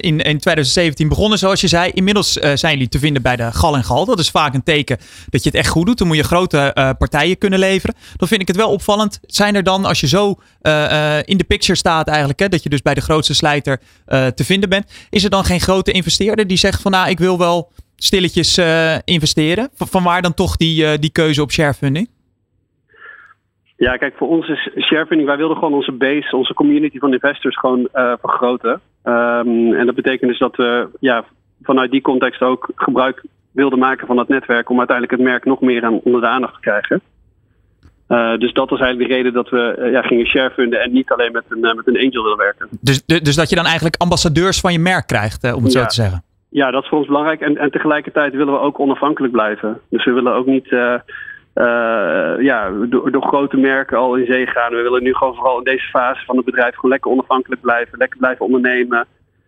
[0.00, 1.90] in, in 2017 begonnen, zoals je zei.
[1.94, 4.04] Inmiddels zijn jullie te vinden bij de Gal en Gal.
[4.04, 5.98] Dat is vaak een teken dat je het echt goed doet.
[5.98, 7.94] Dan moet je grote partijen kunnen leveren.
[8.16, 9.20] Dan vind ik het wel opvallend.
[9.22, 10.28] Zijn er dan, als je zo
[11.24, 14.68] in de picture staat eigenlijk, hè, dat je dus bij de grootste slijter te vinden
[14.68, 14.92] bent.
[15.10, 18.60] Is er dan geen grote investeerder die zegt van nou, ik wil wel stilletjes
[19.04, 19.68] investeren?
[19.74, 22.08] Van, van waar dan toch die, die keuze op sharefunding?
[23.86, 27.58] Ja, kijk, voor ons is sharefunding, wij wilden gewoon onze base, onze community van investors
[27.58, 28.80] gewoon uh, vergroten.
[29.04, 31.24] Um, en dat betekent dus dat we ja,
[31.62, 35.60] vanuit die context ook gebruik wilden maken van dat netwerk om uiteindelijk het merk nog
[35.60, 37.00] meer aan, onder de aandacht te krijgen.
[38.08, 41.10] Uh, dus dat was eigenlijk de reden dat we uh, ja, gingen sharefunden en niet
[41.10, 42.68] alleen met een, met een angel willen werken.
[42.80, 45.94] Dus, dus dat je dan eigenlijk ambassadeurs van je merk krijgt, om het zo te
[45.94, 46.22] zeggen?
[46.48, 47.40] Ja, dat is voor ons belangrijk.
[47.40, 49.80] En, en tegelijkertijd willen we ook onafhankelijk blijven.
[49.90, 50.68] Dus we willen ook niet
[52.38, 54.70] ja, door, grote merken al in zee gaan.
[54.74, 57.98] We willen nu gewoon vooral in deze fase van het bedrijf gewoon lekker onafhankelijk blijven,
[57.98, 59.06] lekker blijven ondernemen.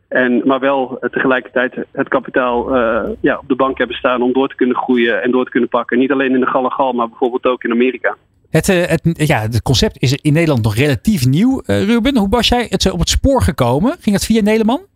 [0.09, 4.49] En, maar wel tegelijkertijd het kapitaal uh, ja, op de bank hebben staan om door
[4.49, 5.99] te kunnen groeien en door te kunnen pakken.
[5.99, 8.17] Niet alleen in de Gallegal, maar bijvoorbeeld ook in Amerika.
[8.51, 11.63] Het, het, ja, het concept is in Nederland nog relatief nieuw.
[11.65, 13.97] Ruben, hoe was jij het op het spoor gekomen?
[14.01, 14.92] Ging het via Nederland?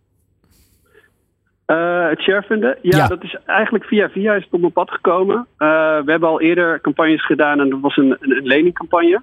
[1.71, 2.77] Uh, het sharefunden?
[2.81, 5.35] Ja, ja, dat is eigenlijk via via is het op mijn pad gekomen.
[5.35, 5.67] Uh,
[6.05, 9.21] we hebben al eerder campagnes gedaan en dat was een, een, een leningcampagne.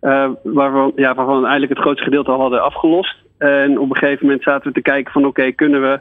[0.00, 3.16] Uh, waarvan, ja, waarvan we eigenlijk het grootste gedeelte al hadden afgelost.
[3.38, 6.00] En op een gegeven moment zaten we te kijken van oké, kunnen we...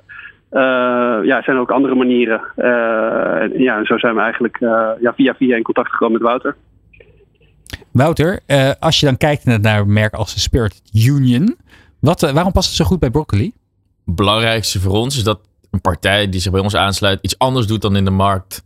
[1.25, 2.41] ja, zijn er ook andere manieren?
[2.55, 4.57] en, ja, en zo zijn we eigenlijk
[5.01, 6.55] ja, via via in contact gekomen met Wouter.
[7.91, 8.39] Wouter,
[8.79, 11.57] als je dan kijkt naar een merk als de Spirit Union...
[11.99, 13.51] Wat, waarom past het zo goed bij Broccoli?
[14.05, 15.39] Het belangrijkste voor ons is dat
[15.71, 18.63] een partij die zich bij ons aansluit iets anders doet dan in de markt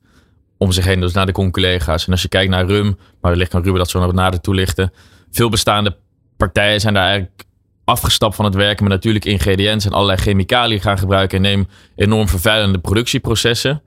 [0.57, 0.99] om zich heen.
[0.99, 2.05] Dus naar de conculega's.
[2.05, 4.93] En als je kijkt naar Rum, maar wellicht kan Ruben dat zo nader toelichten.
[5.31, 5.97] Veel bestaande
[6.37, 7.43] partijen zijn daar eigenlijk
[7.85, 12.27] afgestapt van het werken met natuurlijke ingrediënten en allerlei chemicaliën gaan gebruiken en nemen enorm
[12.27, 13.81] vervuilende productieprocessen.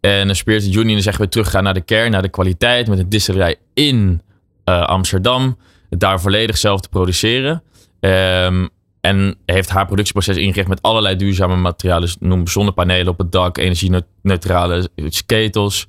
[0.00, 3.08] En Spirit Union is echt weer teruggaan naar de kern, naar de kwaliteit, met een
[3.08, 4.22] distillerij in
[4.64, 5.58] uh, Amsterdam.
[5.88, 7.62] Daar volledig zelf te produceren.
[8.00, 8.68] Um,
[9.04, 12.02] en heeft haar productieproces ingericht met allerlei duurzame materialen.
[12.02, 14.88] Dus noem zonnepanelen op het dak, energie-neutrale
[15.26, 15.86] ketels.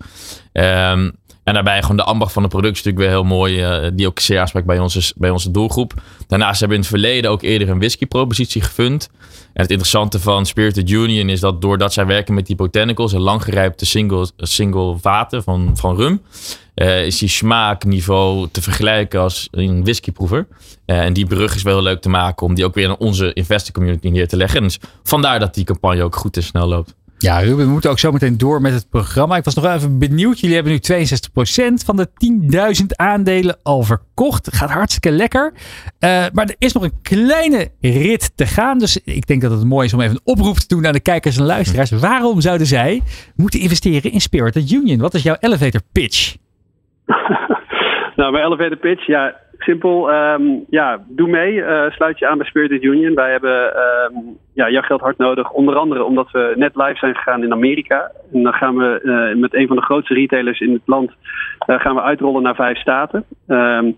[0.54, 1.12] Um,
[1.46, 3.86] en daarbij gewoon de ambacht van de productie natuurlijk weer heel mooi.
[3.86, 4.80] Uh, die ook zeer aanspreekt bij
[5.16, 5.94] bij onze doelgroep.
[6.28, 9.10] Daarnaast hebben we in het verleden ook eerder een whisky-propositie gefund.
[9.30, 13.20] En het interessante van Spirited Union is dat doordat zij werken met die botanicals en
[13.20, 16.22] langgerijpte single, single vaten van, van rum,
[16.76, 20.48] uh, is die smaakniveau te vergelijken als een whiskyproever.
[20.86, 23.34] Uh, en die brug is wel leuk te maken om die ook weer aan onze
[23.34, 24.62] investor community neer te leggen.
[24.62, 26.96] Dus vandaar dat die campagne ook goed en snel loopt.
[27.26, 29.36] Ja, Ruben, we moeten ook zo meteen door met het programma.
[29.36, 30.40] Ik was nog even benieuwd.
[30.40, 32.08] Jullie hebben nu 62% van de
[32.82, 34.56] 10.000 aandelen al verkocht.
[34.56, 35.54] Gaat hartstikke lekker.
[35.54, 38.78] Uh, maar er is nog een kleine rit te gaan.
[38.78, 41.00] Dus ik denk dat het mooi is om even een oproep te doen aan de
[41.00, 41.92] kijkers en luisteraars.
[41.92, 43.02] Waarom zouden zij
[43.36, 45.00] moeten investeren in Spirited Union?
[45.00, 46.36] Wat is jouw elevator pitch?
[48.16, 50.14] nou, mijn elevator pitch, ja, simpel.
[50.14, 51.54] Um, ja, doe mee.
[51.54, 53.16] Uh, sluit je aan bij Spirited Union.
[53.16, 55.52] Wij hebben um, ja, jouw geld hard nodig.
[55.52, 58.12] Onder andere omdat we net live zijn gegaan in Amerika.
[58.34, 61.12] En dan gaan we uh, met een van de grootste retailers in het land
[61.68, 63.26] uh, gaan we uitrollen naar vijf staten.
[63.48, 63.96] Um,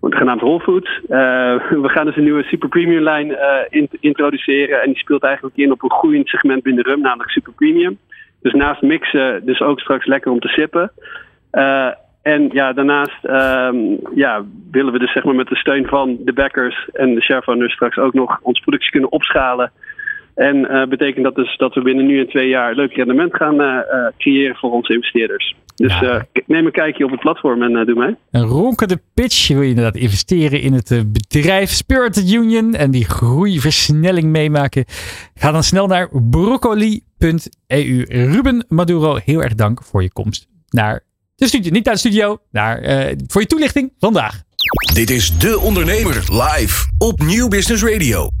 [0.00, 1.00] genaamd Whole Foods.
[1.06, 4.82] we gaan dus een nieuwe super premium lijn in introduceren.
[4.82, 7.98] En die speelt eigenlijk in op een groeiend segment binnen rum, namelijk super premium.
[8.42, 10.92] Dus naast mixen, dus ook straks lekker om te sippen.
[12.22, 16.32] En ja, daarnaast um, ja, willen we dus zeg maar met de steun van de
[16.32, 19.72] backers en de sharefounders straks ook nog onze productie kunnen opschalen.
[20.34, 23.60] En uh, betekent dat dus dat we binnen nu en twee jaar leuk rendement gaan
[23.60, 23.78] uh,
[24.18, 25.54] creëren voor onze investeerders.
[25.74, 26.26] Dus ja.
[26.46, 28.16] neem een kijkje op het platform en doe mee.
[28.30, 29.48] Een ronkende pitch.
[29.48, 34.84] wil je inderdaad investeren in het bedrijf Spirit Union en die groeiversnelling meemaken.
[35.34, 38.04] Ga dan snel naar broccoli.eu.
[38.08, 41.02] Ruben Maduro, heel erg dank voor je komst naar
[41.40, 44.42] de studio, niet naar de studio, naar, uh, voor je toelichting vandaag.
[44.94, 48.39] Dit is De Ondernemer live op Nieuw Business Radio.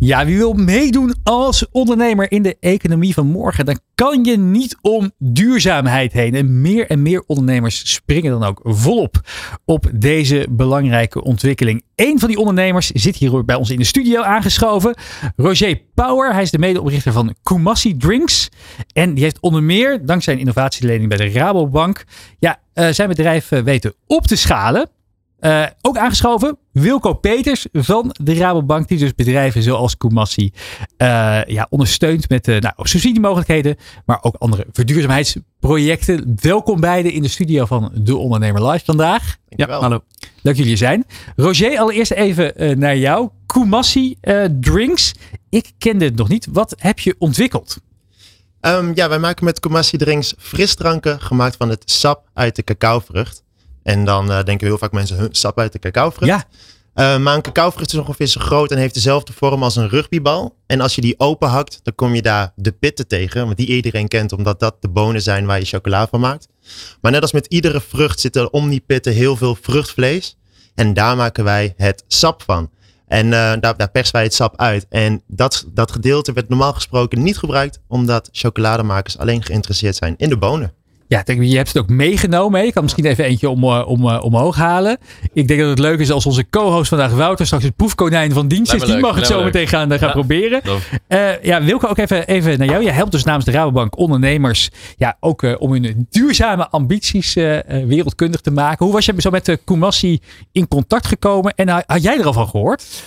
[0.00, 4.76] Ja, wie wil meedoen als ondernemer in de economie van morgen, dan kan je niet
[4.80, 6.34] om duurzaamheid heen.
[6.34, 9.20] En meer en meer ondernemers springen dan ook volop
[9.64, 11.82] op deze belangrijke ontwikkeling.
[11.94, 14.96] Een van die ondernemers zit hier bij ons in de studio aangeschoven.
[15.36, 18.48] Roger Power, hij is de medeoprichter van Kumasi Drinks.
[18.92, 22.04] En die heeft onder meer, dankzij een innovatielening bij de Rabobank,
[22.38, 24.90] ja, uh, zijn bedrijf uh, weten op te schalen.
[25.40, 30.52] Uh, ook aangeschoven Wilco Peters van de Rabobank, die dus bedrijven zoals Kumassi
[30.98, 36.36] uh, ja, ondersteunt met uh, nou, subsidiemogelijkheden, maar ook andere verduurzaamheidsprojecten.
[36.40, 39.36] Welkom beiden in de studio van De Ondernemer Live vandaag.
[39.48, 40.02] Ja, hallo.
[40.20, 41.04] Leuk dat jullie er zijn.
[41.36, 43.28] Roger, allereerst even naar jou.
[43.46, 44.16] Kumassi
[44.60, 45.14] Drinks.
[45.48, 46.46] Ik kende het nog niet.
[46.52, 47.78] Wat heb je ontwikkeld?
[48.60, 53.42] Um, ja, wij maken met Kumassi Drinks frisdranken gemaakt van het sap uit de cacaovrucht.
[53.88, 56.30] En dan uh, denken heel vaak mensen, hun sap uit de cacaovrucht.
[56.30, 56.44] Ja.
[56.94, 60.56] Uh, maar een cacaovrucht is ongeveer zo groot en heeft dezelfde vorm als een rugbybal.
[60.66, 63.44] En als je die open hakt, dan kom je daar de pitten tegen.
[63.44, 66.48] Want die iedereen kent, omdat dat de bonen zijn waar je chocola van maakt.
[67.00, 70.36] Maar net als met iedere vrucht zit er om die pitten heel veel vruchtvlees.
[70.74, 72.70] En daar maken wij het sap van.
[73.06, 74.86] En uh, daar, daar persen wij het sap uit.
[74.88, 80.28] En dat, dat gedeelte werd normaal gesproken niet gebruikt, omdat chocolademakers alleen geïnteresseerd zijn in
[80.28, 80.72] de bonen.
[81.08, 82.66] Ja, denk, je hebt het ook meegenomen.
[82.66, 84.98] Ik kan misschien even eentje om, uh, om, uh, omhoog halen.
[85.32, 88.48] Ik denk dat het leuk is als onze co-host vandaag Wouter straks het proefkonijn van
[88.48, 88.82] dienst is.
[88.82, 90.14] Die mag het zo meteen gaan, uh, gaan ja.
[90.14, 90.60] proberen.
[91.08, 92.82] Uh, ja, Wilke, ook even, even naar jou.
[92.82, 97.34] Je helpt dus namens de Rabobank ondernemers ja, ook om hun duurzame ambities
[97.86, 98.84] wereldkundig te maken.
[98.84, 100.20] Hoe was je zo met de Kumassi
[100.52, 101.54] in contact gekomen?
[101.54, 103.04] En had jij er al van gehoord?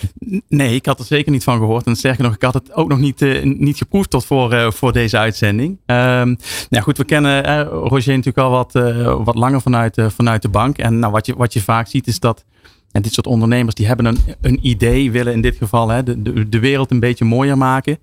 [0.48, 1.86] Nee, ik had er zeker niet van gehoord.
[1.86, 5.18] En sterker nog, ik had het ook nog niet, niet geproefd tot voor, voor deze
[5.18, 5.78] uitzending.
[5.86, 6.36] nou
[6.80, 7.44] goed, we kennen
[7.92, 10.78] Roger natuurlijk al wat, uh, wat langer vanuit, uh, vanuit de bank.
[10.78, 12.44] En nou, wat, je, wat je vaak ziet is dat
[12.92, 16.22] en dit soort ondernemers die hebben een, een idee, willen in dit geval hè, de,
[16.22, 17.98] de, de wereld een beetje mooier maken.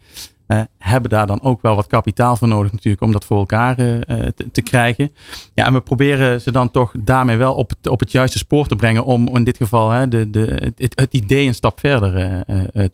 [0.52, 3.80] Uh, hebben daar dan ook wel wat kapitaal voor nodig natuurlijk om dat voor elkaar
[3.80, 3.96] uh,
[4.36, 5.12] te, te, krijgen.
[5.54, 8.68] Ja, en we proberen ze dan toch daarmee wel op het, op het juiste spoor
[8.68, 12.44] te brengen om in dit geval hè, de, de, het, idee een stap verder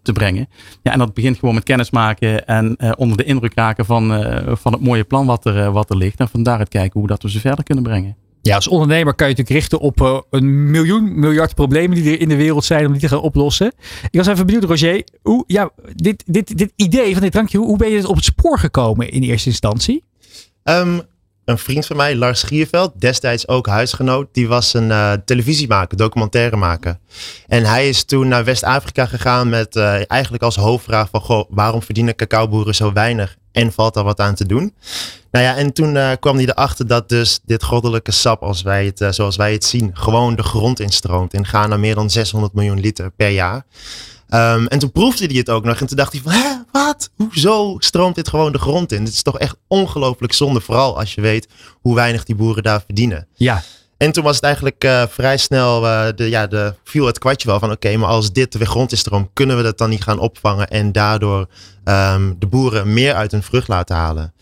[0.02, 0.48] te brengen.
[0.82, 4.26] Ja, en dat begint gewoon met kennis maken en onder de indruk raken van,
[4.58, 6.20] van het mooie plan wat er, wat er ligt.
[6.20, 8.25] En van daaruit kijken hoe dat we ze verder kunnen brengen.
[8.46, 12.22] Ja, als ondernemer kan je natuurlijk richten op uh, een miljoen, miljard problemen die er
[12.22, 13.74] in de wereld zijn om die te gaan oplossen.
[14.10, 17.68] Ik was even benieuwd, Roger, hoe, ja, dit, dit, dit idee van dit drankje, hoe,
[17.68, 20.04] hoe ben je dit op het spoor gekomen in eerste instantie?
[20.64, 21.02] Um,
[21.46, 26.98] een vriend van mij, Lars Gierveld, destijds ook huisgenoot, die was een uh, televisiemaker, documentairemaker.
[27.48, 31.82] En hij is toen naar West-Afrika gegaan met uh, eigenlijk als hoofdvraag van, goh, waarom
[31.82, 34.74] verdienen cacaoboeren zo weinig en valt daar wat aan te doen?
[35.32, 38.86] Nou ja, en toen uh, kwam hij erachter dat dus dit goddelijke sap, als wij
[38.86, 41.34] het, uh, zoals wij het zien, gewoon de grond instroomt.
[41.34, 43.66] In Ghana meer dan 600 miljoen liter per jaar.
[44.30, 47.10] Um, en toen proefde hij het ook nog en toen dacht hij van, hè, wat?
[47.16, 49.06] Hoezo stroomt dit gewoon de grond in?
[49.06, 51.48] Dit is toch echt ongelooflijk zonde, vooral als je weet
[51.82, 53.28] hoe weinig die boeren daar verdienen.
[53.34, 53.64] Ja.
[53.98, 55.82] En toen was het eigenlijk uh, vrij snel,
[56.16, 58.92] de, ja, de, viel het kwartje wel van oké, okay, maar als dit de grond
[58.92, 61.48] is kunnen we dat dan niet gaan opvangen en daardoor
[61.86, 64.34] um, de boeren meer uit hun vrucht laten halen.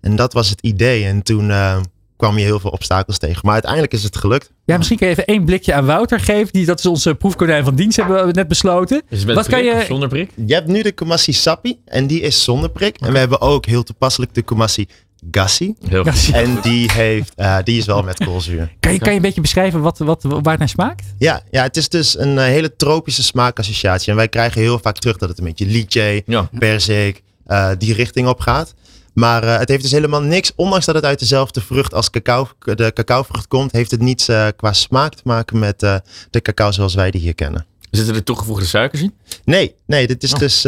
[0.00, 1.04] En dat was het idee.
[1.04, 1.76] En toen uh,
[2.16, 3.40] kwam je heel veel obstakels tegen.
[3.42, 4.52] Maar uiteindelijk is het gelukt.
[4.64, 6.52] Ja, misschien kun je even één blikje aan Wouter geven.
[6.52, 9.02] Die, dat is onze proefkonijn van dienst, hebben we net besloten.
[9.08, 9.84] Is het Wat prik, kan je...
[9.84, 10.30] zonder prik?
[10.46, 11.80] Je hebt nu de Kumasi Sappi.
[11.84, 12.94] En die is zonder prik.
[12.94, 13.08] Okay.
[13.08, 14.88] En we hebben ook heel toepasselijk de Kumasi
[15.30, 15.74] Gassi.
[15.88, 16.32] Heel Gassi.
[16.32, 18.72] En die, heeft, uh, die is wel met koolzuur.
[18.80, 21.14] Kan je, kan je een beetje beschrijven wat, wat, waar het naar smaakt?
[21.18, 24.10] Ja, ja, het is dus een uh, hele tropische smaakassociatie.
[24.10, 26.48] En wij krijgen heel vaak terug dat het een beetje lychee, ja.
[26.58, 28.74] perzik, uh, die richting op gaat.
[29.12, 32.48] Maar uh, het heeft dus helemaal niks, ondanks dat het uit dezelfde vrucht als cacao,
[32.58, 35.96] de cacaovrucht komt, heeft het niets uh, qua smaak te maken met uh,
[36.30, 37.66] de cacao zoals wij die hier kennen.
[37.90, 39.14] Zitten er toegevoegde suikers in?
[39.44, 40.38] Nee, nee dit is oh.
[40.38, 40.66] dus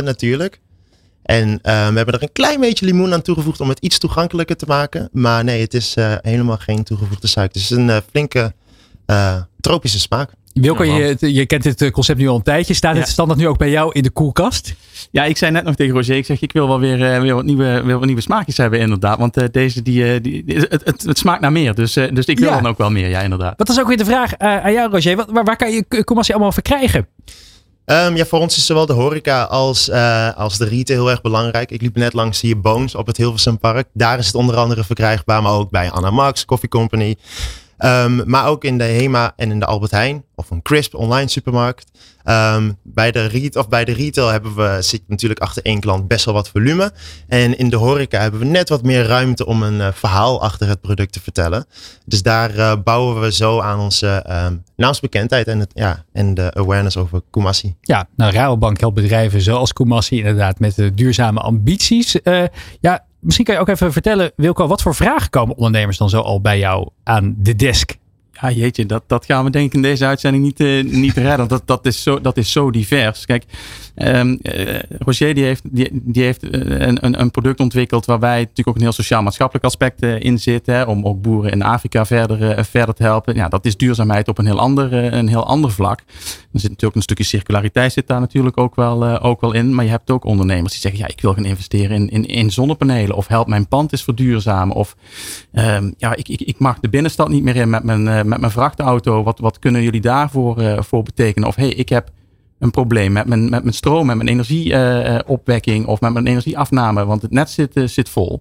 [0.00, 0.60] 100% natuurlijk.
[1.24, 4.66] En we hebben er een klein beetje limoen aan toegevoegd om het iets toegankelijker te
[4.66, 5.08] maken.
[5.12, 7.60] Maar nee, het is helemaal geen toegevoegde suiker.
[7.60, 8.52] Het is een flinke
[9.60, 10.30] tropische smaak.
[10.54, 12.74] Wilco, je, je kent dit concept nu al een tijdje.
[12.74, 13.12] Staat het ja.
[13.12, 14.74] standaard nu ook bij jou in de koelkast?
[15.10, 17.44] Ja, ik zei net nog tegen Roger, ik zeg, ik wil wel weer, weer, wat,
[17.44, 19.18] nieuwe, weer wat nieuwe smaakjes hebben inderdaad.
[19.18, 21.74] Want uh, deze, die, die, het, het, het, smaakt naar meer.
[21.74, 22.54] Dus, dus ik wil ja.
[22.54, 23.54] dan ook wel meer, ja inderdaad.
[23.56, 26.34] Wat is ook weer de vraag aan jou Roger, wat, waar, waar kan je Commassie
[26.34, 27.06] allemaal verkrijgen?
[27.86, 31.20] Um, ja, voor ons is zowel de horeca als, uh, als de retail heel erg
[31.20, 31.70] belangrijk.
[31.70, 33.88] Ik liep net langs hier Bones op het Hilversum Park.
[33.92, 37.16] Daar is het onder andere verkrijgbaar, maar ook bij Anna Max, Coffee Company.
[37.78, 41.28] Ehm, maar ook in de HEMA en in de Albert Heijn of een Crisp online
[41.28, 41.90] supermarkt.
[42.24, 46.08] Ehm, bij, de re- of bij de retail hebben we, zit natuurlijk achter één klant
[46.08, 46.92] best wel wat volume.
[47.28, 50.68] En in de horeca hebben we net wat meer ruimte om een eh, verhaal achter
[50.68, 51.66] het product te vertellen.
[52.06, 56.54] Dus daar eh, bouwen we zo aan onze ehm, naamsbekendheid en, het, ja, en de
[56.54, 57.74] awareness over Kumasi.
[57.80, 62.22] Ja, nou, Rabobank helpt bedrijven zoals Kumasi inderdaad met de duurzame ambities.
[62.22, 62.44] Eh,
[62.80, 66.20] ja, misschien kan je ook even vertellen, Wilco, wat voor vragen komen ondernemers dan zo
[66.20, 67.96] al bij jou aan de desk?
[68.40, 71.48] Ja, jeetje, dat, dat gaan we denk ik in deze uitzending niet, eh, niet redden.
[71.48, 73.26] Dat, dat, is zo, dat is zo divers.
[73.26, 73.44] Kijk,
[73.94, 78.68] ehm eh, Roger die heeft, die, die heeft eh, een, een, product ontwikkeld waarbij natuurlijk
[78.68, 80.66] ook een heel sociaal-maatschappelijk aspect in zit.
[80.66, 83.34] Hè, om ook boeren in Afrika verder, verder te helpen.
[83.34, 85.98] Ja, dat is duurzaamheid op een heel ander, een heel ander vlak.
[86.52, 89.74] Er zit natuurlijk een stukje circulariteit zit daar natuurlijk ook wel, ook wel in.
[89.74, 92.50] Maar je hebt ook ondernemers die zeggen, ja, ik wil gaan investeren in, in, in
[92.50, 93.16] zonnepanelen.
[93.16, 94.76] Of help mijn pand is verduurzamen.
[94.76, 94.96] Of
[95.52, 98.52] ehm, ja, ik, ik, ik mag de binnenstad niet meer in met mijn, met mijn
[98.52, 99.22] vrachtauto.
[99.22, 101.48] Wat, wat kunnen jullie daarvoor eh, voor betekenen?
[101.48, 102.10] Of hey, ik heb
[102.58, 107.22] een probleem met mijn, met mijn stroom, met mijn energieopwekking of met mijn energieafname, want
[107.22, 108.40] het net zit, eh, zit vol.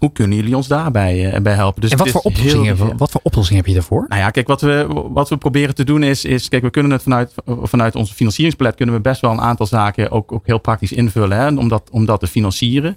[0.00, 1.80] Hoe kunnen jullie ons daarbij eh, bij helpen?
[1.80, 4.04] Dus en wat voor, heel oplossingen, wat voor oplossingen heb je daarvoor?
[4.08, 6.92] Nou ja, kijk, wat we, wat we proberen te doen is, is kijk, we kunnen
[6.92, 10.58] het vanuit, vanuit onze financieringspalet kunnen we best wel een aantal zaken ook, ook heel
[10.58, 12.96] praktisch invullen, hè, om, dat, om dat te financieren.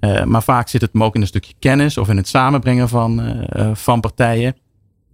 [0.00, 2.88] Eh, maar vaak zit het hem ook in een stukje kennis of in het samenbrengen
[2.88, 4.56] van, eh, eh, van partijen.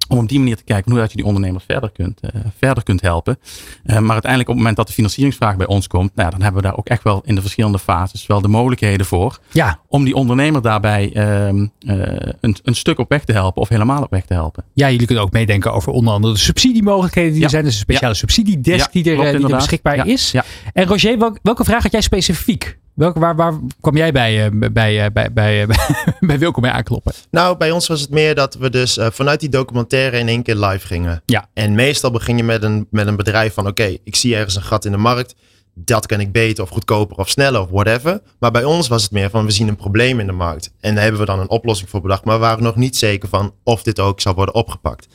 [0.08, 2.82] Om op die manier te kijken hoe dat je die ondernemers verder kunt, eh, verder
[2.82, 3.38] kunt helpen.
[3.84, 6.62] Eh, maar uiteindelijk op het moment dat de financieringsvraag bij ons komt, nou, dan hebben
[6.62, 9.38] we daar ook echt wel in de verschillende fases wel de mogelijkheden voor.
[9.52, 13.68] Ja, Om die ondernemer daarbij ehm, eh, een, een stuk op weg te helpen of
[13.68, 14.64] helemaal op weg te helpen.
[14.72, 17.44] ja, jullie kunnen ook meedenken over onder andere de subsidiemogelijkheden die Ja.
[17.44, 17.64] er zijn.
[17.64, 19.58] Dus een speciale subsidiedesk Ja, die, er, klopt eh, die er inderdaad.
[19.58, 20.34] beschikbaar is.
[20.72, 22.78] En Roger, welk- welke vraag had jij specifiek?
[22.96, 25.76] Welke, waar, waar kwam jij bij, eh, bij, eh, bij, bij, eh,
[26.28, 27.12] bij Wilco mee aankloppen?
[27.30, 30.54] Nou, bij ons was het meer dat we dus vanuit die documentaire in één keer
[30.54, 31.22] live gingen.
[31.26, 31.48] Ja.
[31.54, 34.62] En meestal begin je met een, met een bedrijf van oké, ik zie ergens een
[34.62, 35.34] gat in de markt.
[35.74, 38.20] Dat kan ik beter of goedkoper of sneller of whatever.
[38.38, 40.72] Maar bij ons was het meer van we zien een probleem in de markt.
[40.80, 42.24] En daar hebben we dan een oplossing voor bedacht.
[42.24, 45.06] Maar we waren nog niet zeker van of dit ook zou worden opgepakt.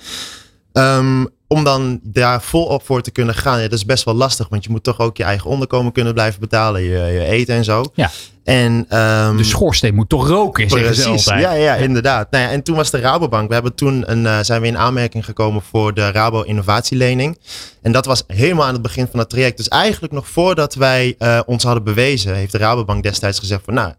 [0.71, 4.47] Ehm, om dan daar volop voor te kunnen gaan, ja, dat is best wel lastig.
[4.49, 6.81] Want je moet toch ook je eigen onderkomen kunnen blijven betalen.
[6.81, 7.83] Je, je eten en zo.
[7.93, 8.11] Ja.
[8.43, 12.31] En, ehm, De schoorsteen moet toch roken, zeggen ze Precies, ja, ja, inderdaad.
[12.31, 13.47] Nou ja, en toen was de Rabobank.
[13.47, 17.37] We hebben toen een, eh, zijn we in aanmerking gekomen voor de Rabo Innovatielening.
[17.81, 19.57] En dat was helemaal aan het begin van het traject.
[19.57, 23.73] Dus eigenlijk nog voordat wij eh, ons hadden bewezen, heeft de Rabobank destijds gezegd van
[23.73, 23.93] nou,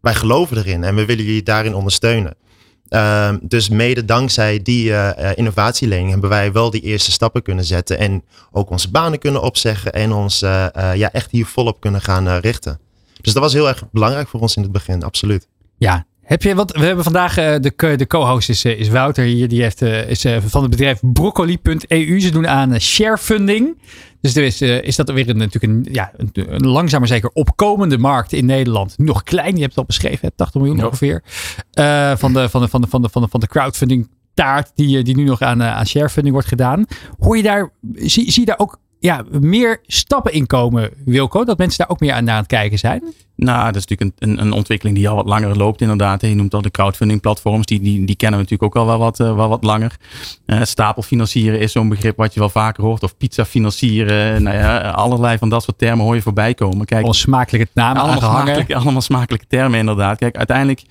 [0.00, 2.36] wij geloven erin en we willen jullie daarin ondersteunen.
[2.88, 7.98] Ehm, dus mede dankzij die eh, innovatielening hebben wij wel die eerste stappen kunnen zetten.
[7.98, 12.28] En ook onze banen kunnen opzeggen en ons eh, ja, echt hier volop kunnen gaan
[12.28, 12.80] richten.
[13.20, 15.48] Dus dat was heel erg belangrijk voor ons in het begin, absoluut.
[15.78, 16.06] Ja.
[16.24, 19.48] Heb je, want we hebben vandaag eh, de, de co-host is, eh, is Wouter hier.
[19.48, 22.20] Die heeft, eh, is van het bedrijf broccoli.eu.
[22.20, 23.78] Ze doen aan sharefunding.
[24.20, 27.30] Dus er is, is dat weer een, natuurlijk een, ja, een, een langzaam maar zeker
[27.32, 28.94] opkomende markt in Nederland.
[28.98, 30.86] Nog klein, je hebt het al beschreven, hè, 80 miljoen Ja.
[30.86, 31.22] ongeveer.
[32.16, 35.02] Van, de, van, de, van, de, van, de, van, de, van de crowdfunding taart die,
[35.02, 36.84] die nu nog aan, aan sharefunding wordt gedaan.
[37.18, 41.44] Hoor je daar, zie, zie je daar ook ja, meer stappen in komen, Wilco?
[41.44, 43.02] Dat mensen daar ook meer aan, aan het kijken zijn?
[43.36, 46.20] Nou, dat is natuurlijk een, een, een ontwikkeling die al wat langer loopt inderdaad.
[46.20, 47.66] Je noemt al de crowdfunding platforms.
[47.66, 49.96] Die, die, die kennen we natuurlijk ook al wel wat, eh, wel wat langer.
[50.46, 53.02] Eh, stapelfinancieren is zo'n begrip wat je wel vaker hoort.
[53.02, 54.42] Of pizza financieren.
[54.42, 56.86] Nou ja, allerlei van dat soort termen hoor je voorbij komen.
[56.86, 58.66] Kijk, Al smakelijke namen allemaal, aangehangen.
[58.82, 60.18] allemaal smakelijke termen inderdaad.
[60.18, 60.82] Kijk, uiteindelijk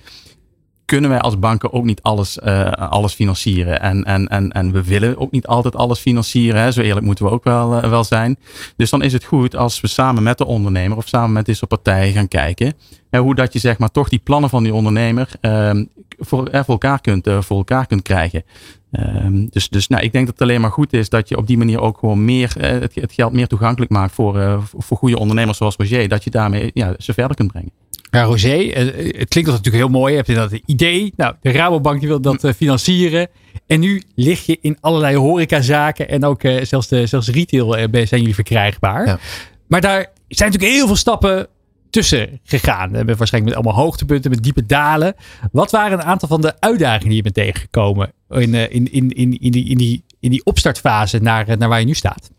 [0.84, 3.80] kunnen wij als banken ook niet alles, eh, alles financieren.
[3.80, 6.60] En, en, en, en we willen ook niet altijd alles financieren.
[6.60, 6.72] Hè.
[6.72, 8.38] Zo eerlijk moeten we ook wel, eh, wel zijn.
[8.76, 11.70] Dus dan is het goed als we samen met de ondernemer of samen met soort
[11.70, 12.72] partijen gaan kijken.
[13.10, 15.84] Hoe dat je zeg maar toch die plannen van die ondernemer ehm,
[16.18, 18.44] voor, voor, elkaar kunt, eh, voor elkaar kunt krijgen.
[18.90, 21.46] Ehm, dus dus nou, ik denk dat het alleen maar goed is dat je op
[21.46, 25.76] die manier ook gewoon meer, het, geld meer toegankelijk maakt voor, voor goede ondernemers zoals
[25.76, 26.08] Roger.
[26.08, 27.72] Dat je daarmee ja, ze verder kunt brengen.
[28.14, 28.84] Ja, Roger, eh,
[29.18, 30.10] het klinkt natuurlijk heel mooi.
[30.10, 31.12] Je hebt inderdaad een idee.
[31.16, 33.28] Nou, de Rabobank die wil dat eh, financieren.
[33.66, 36.08] En nu lig je in allerlei horecazaken.
[36.08, 39.06] En ook eh, zelfs, de, zelfs retail eh, zijn jullie verkrijgbaar.
[39.06, 39.18] Ja.
[39.66, 41.48] Maar daar zijn natuurlijk heel veel stappen
[41.90, 42.90] tussen gegaan.
[42.90, 45.14] We hebben waarschijnlijk met allemaal hoogtepunten, met diepe dalen.
[45.52, 49.10] Wat waren een aantal van de uitdagingen die je bent tegengekomen in, eh, in, in,
[49.10, 52.30] in, in, die, in, die, in die opstartfase naar, eh, naar waar je nu staat?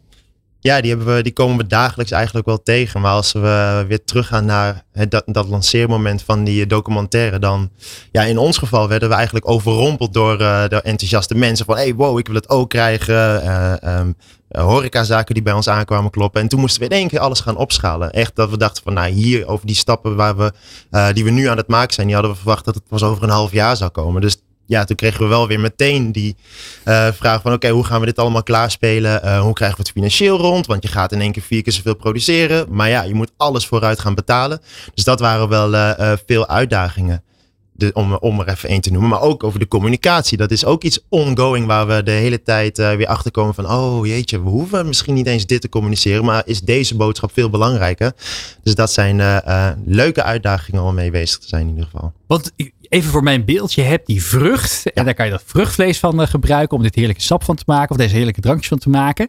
[0.66, 3.02] Ja, die, hebben we, die komen we dagelijks eigenlijk wel tegen.
[3.02, 7.70] Maar als we weer teruggaan naar het, dat, dat lanceermoment van die documentaire, dan,
[8.12, 11.66] ja, in ons geval werden we eigenlijk overrompeld door, eh, door enthousiaste mensen.
[11.66, 13.42] Van, hey, wow, ik wil het ook krijgen.
[13.42, 14.00] Eh,
[14.56, 16.42] eh, horecazaken die bij ons aankwamen kloppen.
[16.42, 18.12] En toen moesten we in één keer alles gaan opschalen.
[18.12, 20.52] Echt dat we dachten van, nou, hier over die stappen waar we,
[20.90, 23.04] eh, die we nu aan het maken zijn, die hadden we verwacht dat het pas
[23.04, 24.22] over een half jaar zou komen.
[24.22, 26.36] Dus ja, toen kregen we wel weer meteen die
[26.84, 29.22] eh, vraag van oké, hoe gaan we dit allemaal klaarspelen?
[29.26, 30.66] Uh, hoe krijgen we het financieel rond?
[30.66, 32.66] Want je gaat in één keer vier keer zoveel produceren.
[32.70, 34.62] Maar ja, je moet alles vooruit gaan betalen.
[34.94, 37.24] Dus dat waren wel uh, veel uitdagingen.
[37.78, 39.10] De, om, om er even één te noemen.
[39.10, 40.38] Maar ook over de communicatie.
[40.38, 44.06] Dat is ook iets ongoing waar we de hele tijd weer achter komen van oh
[44.06, 46.26] jeetje, we hoeven misschien niet eens dit te communiceren.
[46.26, 48.14] Maar is deze boodschap veel belangrijker?
[48.64, 49.42] Dus dat zijn
[49.86, 52.14] leuke uitdagingen om mee bezig te zijn in ieder geval.
[52.28, 52.52] Want
[52.90, 54.92] even voor mijn beeld, je hebt die vrucht.
[54.94, 57.64] En daar kan je dat vruchtvlees van uh, gebruiken om dit heerlijke sap van te
[57.66, 57.90] maken.
[57.90, 59.28] Of deze heerlijke drankjes van te maken.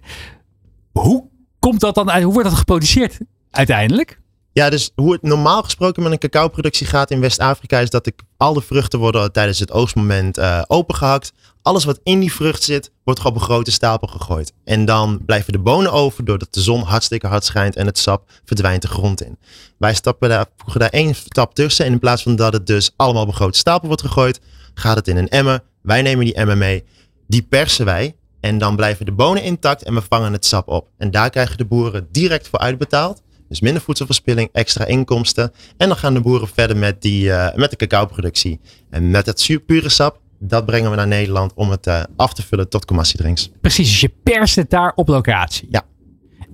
[0.93, 1.25] Hoe
[1.59, 2.23] komt dat dan uit?
[2.23, 3.19] Hoe wordt dat geproduceerd
[3.51, 4.21] uiteindelijk?
[4.53, 8.23] Ja, dus hoe het normaal gesproken met een cacao-productie gaat in West-Afrika is dat ik,
[8.37, 11.33] al de vruchten worden tijdens het oogstmoment uh, opengehakt.
[11.67, 14.53] Alles wat in die vrucht zit, wordt op een grote stapel gegooid.
[14.65, 18.31] En dan blijven de bonen over doordat de zon hartstikke hard schijnt en het sap
[18.45, 19.39] verdwijnt de grond in.
[19.79, 22.91] Wij stappen daar, voegen daar één stap tussen en in plaats van dat het dus
[22.97, 24.41] allemaal op een grote stapel wordt gegooid,
[24.75, 25.63] gaat het in een emmer.
[25.83, 26.85] Wij nemen die emmer mee,
[27.27, 30.89] die persen wij en dan blijven de bonen intact en we vangen het sap op.
[30.99, 33.23] En daar krijgen de boeren direct voor uitbetaald.
[33.49, 35.53] Dus minder voedselverspilling, extra inkomsten.
[35.77, 38.61] En dan gaan de boeren verder met, die, uh, met de cacao-productie.
[38.91, 42.43] En met het pure sap, dat brengen we naar Nederland om het uh, af te
[42.43, 43.51] vullen tot drinks.
[43.61, 45.69] Precies, dus je perst het daar op locatie.
[45.71, 45.83] Ja.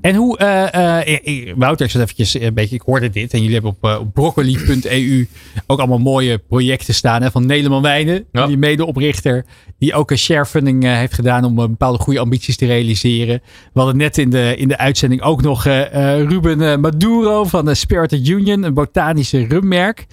[0.01, 3.76] En hoe, uh, uh, Wouter, ik eventjes een beetje, ik hoorde dit en jullie hebben
[3.80, 5.28] op, op broccoli.eu
[5.66, 8.47] ook allemaal mooie projecten staan hè, van Nederland Wijnen, ja.
[8.47, 9.45] die medeoprichter,
[9.78, 13.41] die ook een sharefunding uh, heeft gedaan om bepaalde goede ambities te realiseren.
[13.72, 18.28] We hadden net in de, in de uitzending ook nog Ruben Maduro van de Spirited
[18.28, 20.07] Union, een botanische rummerk.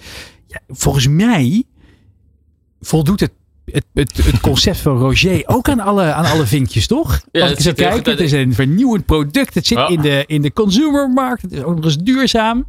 [0.46, 1.64] Ja, volgens mij
[2.80, 3.32] voldoet het
[3.72, 7.20] het, het, het, concept van Roger ook aan alle, aan alle vinkjes, toch?
[7.32, 9.54] Ja, Als ik eens kijk, het is een vernieuwend product.
[9.54, 11.42] Het zit in, de, in de consumermarkt.
[11.42, 12.66] Het is ook nog eens duurzaam.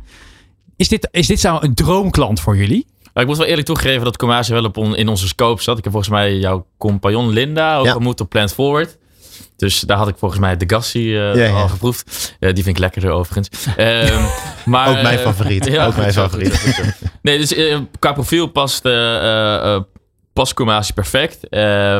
[0.76, 2.86] Is dit, is dit zo een droomklant voor jullie?
[3.14, 5.78] ik moet wel eerlijk toegeven dat Commerce wel op in onze scope zat.
[5.78, 7.94] Ik heb volgens mij jouw compagnon Linda ook ja.
[7.94, 8.98] ontmoet op Plant Forward.
[9.56, 11.62] Dus daar had ik volgens mij de Gassi uh, ja, ja.
[11.62, 12.36] al geproefd.
[12.40, 13.66] Uh, die vind ik lekkerder overigens.
[13.78, 14.26] Um,
[14.72, 15.66] maar, ook mijn favoriet.
[15.72, 16.76] ja, ook mijn favoriet.
[17.22, 18.84] nee, dus uh, qua profiel past
[20.42, 21.44] pascommatie perfect.
[21.44, 21.50] Uh,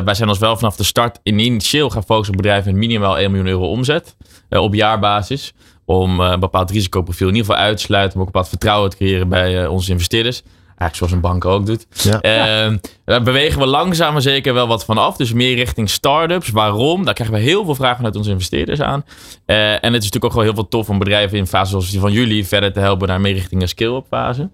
[0.04, 3.30] wij zijn ons wel vanaf de start initieel gaan focussen op bedrijven met minimaal 1
[3.30, 4.16] miljoen euro omzet
[4.50, 5.52] uh, op jaarbasis.
[5.84, 8.14] Om uh, een bepaald risicoprofiel in ieder geval uit te sluiten.
[8.14, 10.42] Om ook een bepaald vertrouwen te creëren bij onze investeerders.
[10.78, 11.86] Eigenlijk zoals een bank ook doet.
[11.92, 12.20] Ja.
[12.20, 15.16] Ehm, daar bewegen we langzaam maar zeker wel wat van af.
[15.16, 16.48] Dus meer richting start-ups.
[16.48, 17.04] Waarom?
[17.04, 19.04] Daar krijgen we heel veel vragen vanuit onze investeerders aan.
[19.46, 22.00] en het is natuurlijk ook wel heel veel tof om bedrijven in fase zoals die
[22.00, 24.50] van jullie verder te helpen naar meer richting een scale-up fase.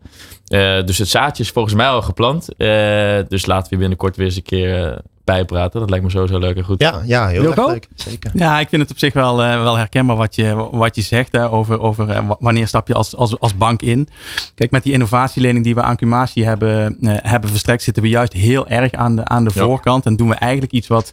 [0.48, 2.48] Uh, dus het zaadje is volgens mij al geplant.
[2.56, 4.98] Uh, dus laten we binnenkort weer eens een keer
[5.28, 5.80] bijpraten.
[5.80, 6.80] Dat lijkt me sowieso leuk en goed.
[6.80, 7.88] Ja, ja heel erg leuk.
[7.94, 8.30] Zeker.
[8.34, 11.50] Ja, ik vind het op zich wel, wel herkenbaar wat je, wat je zegt hè,
[11.50, 14.08] over, over wanneer stap je als, als, als bank in.
[14.54, 18.68] Kijk, met die innovatielening die we aan Cumatie hebben, hebben verstrekt, zitten we juist heel
[18.68, 19.62] erg aan de, aan de ja.
[19.62, 20.06] voorkant.
[20.06, 21.12] En doen we eigenlijk iets wat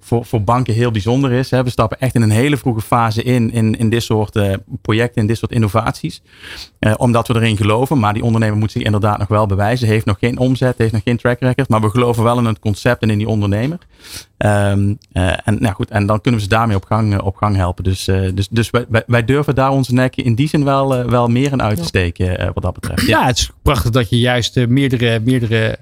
[0.00, 1.50] voor, voor banken heel bijzonder is.
[1.50, 1.62] Hè.
[1.62, 5.26] We stappen echt in een hele vroege fase in, in, dit soort uh, projecten, in
[5.26, 6.22] dit soort innovaties.
[6.80, 7.98] Uh, omdat we erin geloven.
[7.98, 9.88] Maar die ondernemer moet zich inderdaad nog wel bewijzen.
[9.88, 11.68] Heeft nog geen omzet, heeft nog geen track record.
[11.68, 13.78] Maar we geloven wel in het concept en in die ondernemer.
[14.46, 17.56] Um, uh, en, nou goed, en dan kunnen we ze daarmee op gang, op gang
[17.56, 17.84] helpen.
[17.84, 21.52] Dus, dus, dus wij, wij, durven daar onze nek in die zin wel, wel meer
[21.52, 23.06] in uit te steken wat dat betreft.
[23.06, 23.20] Ja.
[23.20, 25.78] ja, het is prachtig dat je juist meerdere, meerdere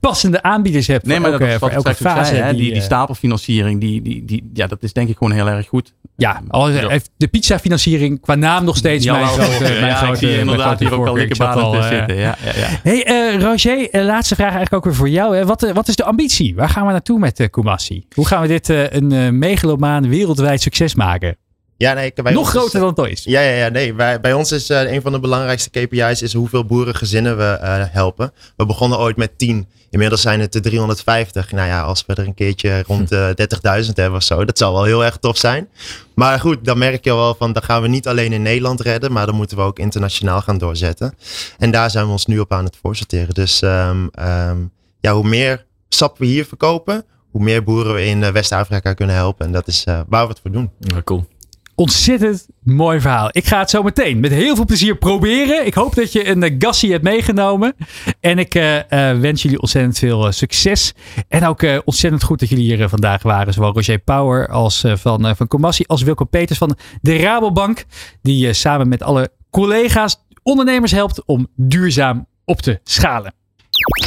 [0.00, 1.06] passende aanbieders hebt.
[1.06, 2.34] Nee, maar dat elke, voor elke fase.
[2.34, 5.68] Zei, die, die, stapelfinanciering, die, die, die, ja, dat is denk ik gewoon heel erg
[5.68, 5.94] goed.
[6.16, 10.12] Ja, al heeft de pizza-financiering qua naam nog steeds ja, mijn grote, mijn ja, grote,
[10.12, 12.16] ik zie inderdaad hier ook al linkerbanen uh, zitten.
[12.16, 12.68] Ja, ja, ja.
[12.82, 15.36] Hey, uh, Roger, uh, laatste vraag eigenlijk ook weer voor jou.
[15.36, 15.46] Hè.
[15.46, 16.54] Wat, wat is de ambitie?
[16.54, 18.06] Waar gaan we naartoe met Kumasi?
[18.14, 21.36] Hoe gaan we dit een megalomaan wereldwijd succes maken?
[21.84, 23.24] Ja, nee, bij Nog groter dan is.
[23.24, 23.94] Ja, ja, ja nee.
[23.94, 27.84] Bij, bij ons is uh, een van de belangrijkste KPI's is hoeveel boerengezinnen we uh,
[27.88, 28.32] helpen.
[28.56, 29.68] We begonnen ooit met 10.
[29.90, 31.52] Inmiddels zijn het er 350.
[31.52, 33.48] Nou ja, als we er een keertje rond de
[33.86, 35.68] 30.000 hebben of zo, dat zal wel heel erg tof zijn.
[36.14, 39.12] Maar goed, dan merk je wel van, dan gaan we niet alleen in Nederland redden,
[39.12, 41.14] maar dan moeten we ook internationaal gaan doorzetten.
[41.58, 43.34] En daar zijn we ons nu op aan het voorsorteren.
[43.34, 44.10] Dus um,
[44.48, 48.92] um, ja, hoe meer sap we hier verkopen, hoe meer boeren we in uh, West-Afrika
[48.92, 49.46] kunnen helpen.
[49.46, 50.70] En dat is uh, waar we het voor doen.
[50.78, 51.26] Ja, cool.
[51.74, 53.28] Ontzettend mooi verhaal.
[53.30, 55.66] Ik ga het zo meteen met heel veel plezier proberen.
[55.66, 57.74] Ik hoop dat je een uh, gassie hebt meegenomen.
[58.20, 58.80] En ik uh, uh,
[59.20, 60.92] wens jullie ontzettend veel succes.
[61.28, 63.52] En ook ontzettend goed dat jullie hier vandaag waren.
[63.52, 67.84] Zowel Roger Power als van, van Comassi als Wilco Peters van de Rabobank.
[68.22, 73.34] Die samen met alle collega's ondernemers helpt om duurzaam op te schalen.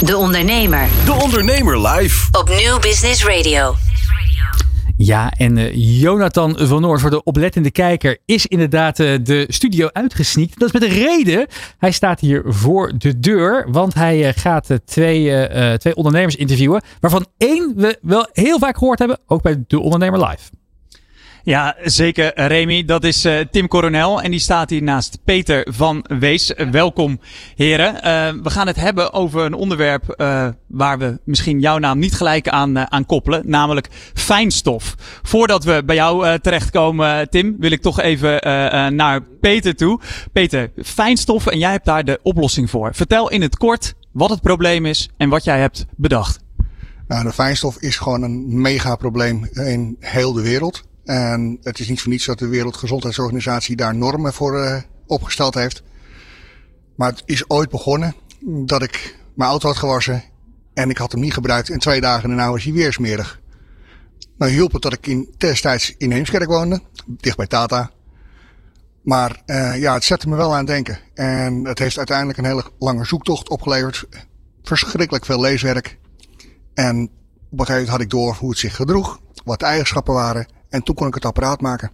[0.03, 0.87] De Ondernemer.
[1.05, 2.27] De Ondernemer live.
[2.31, 3.75] Op Nieuw Business Radio.
[4.97, 9.89] Ja, en uh, Jonathan van Noord voor de oplettende kijker is inderdaad uh, de studio
[9.91, 10.59] uitgesneakt.
[10.59, 11.47] Dat is met een reden.
[11.77, 16.81] Hij staat hier voor de deur, want hij uh, gaat twee, twee ondernemers interviewen.
[16.99, 20.56] Waarvan één we wel heel vaak gehoord hebben, ook bij De Ondernemer Live.
[21.47, 22.85] Ja, zeker Remy.
[22.85, 26.53] Dat is uh, Tim Coronel en die staat hier naast Peter van Wees.
[26.71, 27.19] Welkom
[27.55, 27.95] heren.
[27.95, 30.03] Uh, we gaan het hebben over een onderwerp
[30.67, 34.95] waar we misschien jouw naam niet gelijk aan, aan koppelen, namelijk fijnstof.
[35.23, 38.39] Voordat we bij jou terechtkomen, Tim, wil ik toch even
[38.95, 39.99] naar Peter toe.
[40.31, 42.95] Peter, fijnstof en jij hebt daar de oplossing voor.
[42.95, 46.39] Vertel in het kort wat het probleem is en wat jij hebt bedacht.
[47.07, 50.86] Nou, de fijnstof is gewoon een mega probleem in heel de wereld.
[51.07, 55.83] En het is niet voor niets dat de Wereldgezondheidsorganisatie daar normen voor uh, opgesteld heeft.
[56.95, 58.15] Maar het is ooit begonnen
[58.65, 60.23] dat ik mijn auto had gewassen
[60.73, 63.41] en ik had hem niet gebruikt in twee dagen en nu was hij weer smerig.
[64.37, 67.91] Nou hielp het dat ik in destijds in Heemskerk woonde, dicht bij Tata.
[69.01, 70.99] Maar uh, ja, het zette me wel aan het denken.
[71.13, 74.05] En het heeft uiteindelijk een hele lange zoektocht opgeleverd.
[74.63, 75.97] Verschrikkelijk veel leeswerk.
[76.73, 80.13] En op een gegeven moment had ik door hoe het zich gedroeg, wat de eigenschappen
[80.13, 80.56] waren.
[80.69, 81.91] En toen kon ik het apparaat maken.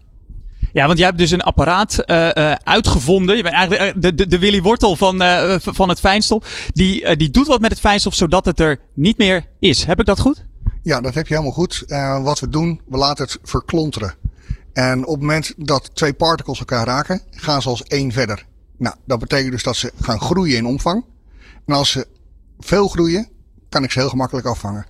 [0.74, 3.36] Ja, want jij hebt dus een apparaat uh, uh, uitgevonden.
[3.36, 6.70] Je bent eigenlijk de, de, de Willy Wortel van, uh, van het fijnstof.
[6.74, 9.84] Die, die doet wat met het fijnstof zodat het er niet meer is.
[9.84, 10.46] Heb ik dat goed?
[10.84, 11.84] Ja, dat heb je helemaal goed.
[12.22, 14.14] wat we doen, we laten het verklonteren.
[14.74, 18.46] En op het moment dat twee particles elkaar raken, gaan ze als één verder.
[18.78, 21.06] Nou, dat betekent dus dat ze gaan groeien in omvang.
[21.66, 22.08] En als ze
[22.60, 23.30] veel groeien,
[23.70, 24.86] kan ik ze heel gemakkelijk afvangen.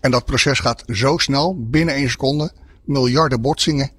[0.00, 2.52] En dat proces gaat zo snel, binnen één seconde,
[2.84, 3.90] miljarden botsingen.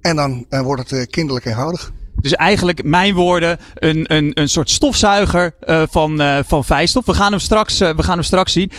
[0.00, 1.92] En dan uh, wordt het uh, kinderlijk eenvoudig.
[2.20, 7.06] Dus eigenlijk, mijn woorden, een, een, een soort stofzuiger uh, van, uh, van fijnstof.
[7.06, 8.70] We gaan hem straks, we gaan hem straks zien.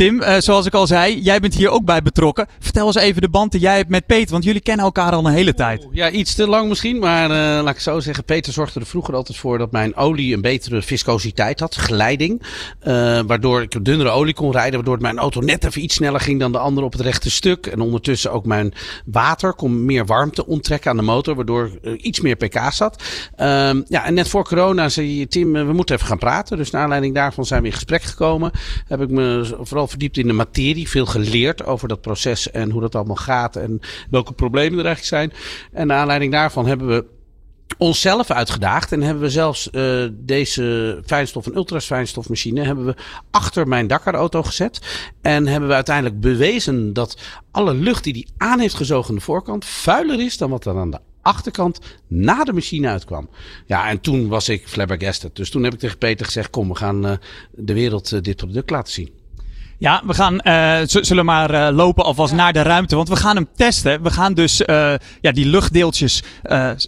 [0.00, 2.46] Tim, zoals ik al zei, jij bent hier ook bij betrokken.
[2.58, 5.26] Vertel eens even de band die jij hebt met Peter, want jullie kennen elkaar al
[5.26, 5.86] een hele tijd.
[5.92, 7.28] Ja, iets te lang misschien, maar
[7.62, 8.24] laat ik zo zeggen.
[8.24, 12.42] Peter zorgde er vroeger altijd voor dat mijn olie een betere viscositeit had, geleiding.
[13.26, 16.52] waardoor ik dunnere olie kon rijden, waardoor mijn auto net even iets sneller ging dan
[16.52, 17.66] de andere op het rechte stuk.
[17.66, 18.72] En ondertussen ook mijn
[19.04, 23.02] water kon meer warmte onttrekken aan de motor, waardoor iets meer pk zat.
[23.40, 26.56] Um, ja, en net voor corona zei je, Tim, we moeten even gaan praten.
[26.56, 28.50] Dus naar aanleiding daarvan zijn we in gesprek gekomen.
[28.88, 32.80] Heb ik me vooral verdiept in de materie, veel geleerd over dat proces en hoe
[32.80, 33.80] dat allemaal gaat en
[34.10, 35.32] welke problemen er eigenlijk zijn.
[35.72, 37.04] En naar aanleiding daarvan hebben we
[37.78, 42.94] onszelf uitgedaagd en hebben we zelfs uh, deze fijnstof en ultrafijnstofmachine hebben we
[43.30, 44.80] achter mijn Dakar-auto gezet
[45.20, 47.16] en hebben we uiteindelijk bewezen dat
[47.50, 50.76] alle lucht die die aan heeft gezogen aan de voorkant vuiler is dan wat er
[50.76, 53.28] aan de achterkant na de machine uitkwam.
[53.66, 55.36] Ja, en toen was ik flabbergasted.
[55.36, 57.12] Dus toen heb ik tegen Peter gezegd: kom, we gaan uh,
[57.50, 59.19] de wereld uh, dit product laten zien.
[59.80, 62.36] Ja, we gaan, uh, zullen maar uh, lopen alvast ja.
[62.36, 62.96] naar de ruimte.
[62.96, 64.02] Want we gaan hem testen.
[64.02, 66.22] We gaan dus uh, ja, die luchtdeeltjes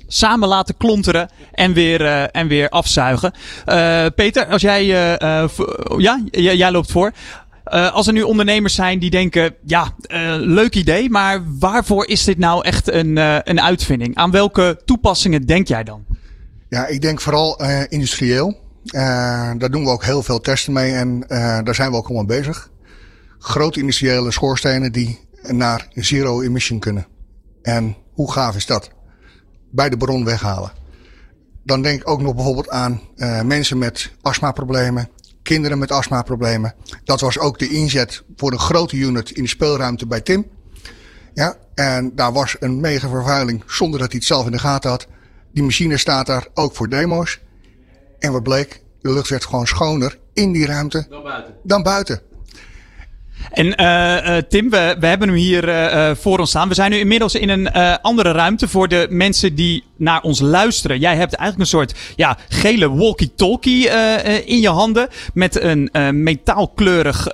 [0.07, 3.32] samen laten klonteren en weer, en weer afzuigen.
[4.14, 4.84] Peter, als jij,
[5.97, 7.12] ja, jij loopt voor.
[7.66, 12.24] Uh, als er nu ondernemers zijn die denken, ja, uh, leuk idee, maar waarvoor is
[12.24, 14.16] dit nou echt een, uh, een uitvinding?
[14.16, 16.05] Aan welke toepassingen denk jij dan?
[16.68, 18.61] Ja, ik denk vooral industrieel.
[18.93, 21.24] daar doen we ook heel veel testen mee en
[21.64, 22.70] daar zijn we ook allemaal bezig.
[23.45, 27.07] Grote industriële schoorstenen die naar zero emission kunnen.
[27.62, 28.90] En hoe gaaf is dat?
[29.70, 30.72] Bij de bron weghalen.
[31.64, 33.01] Dan denk ik ook nog bijvoorbeeld aan
[33.45, 35.09] mensen met astmaproblemen,
[35.43, 36.74] kinderen met astmaproblemen.
[37.05, 40.47] Dat was ook de inzet voor een grote unit in de speelruimte bij Tim.
[41.34, 44.90] Ja, en daar was een mega vervuiling zonder dat hij het zelf in de gaten
[44.90, 45.07] had.
[45.53, 47.40] Die machine staat daar ook voor demo's.
[48.18, 48.82] En wat bleek?
[49.01, 51.55] De lucht werd gewoon schoner in die ruimte dan buiten.
[51.62, 52.22] Dan buiten.
[53.51, 56.68] En uh, Tim, we, we hebben hem hier uh, voor ons staan.
[56.68, 57.72] We zijn nu inmiddels in een
[58.03, 60.99] andere ruimte voor de mensen die naar ons luisteren.
[60.99, 63.89] Jij hebt eigenlijk een soort ja, gele walkie-talkie
[64.45, 65.09] in je handen.
[65.35, 65.91] Met een
[66.22, 67.26] metaalkleurig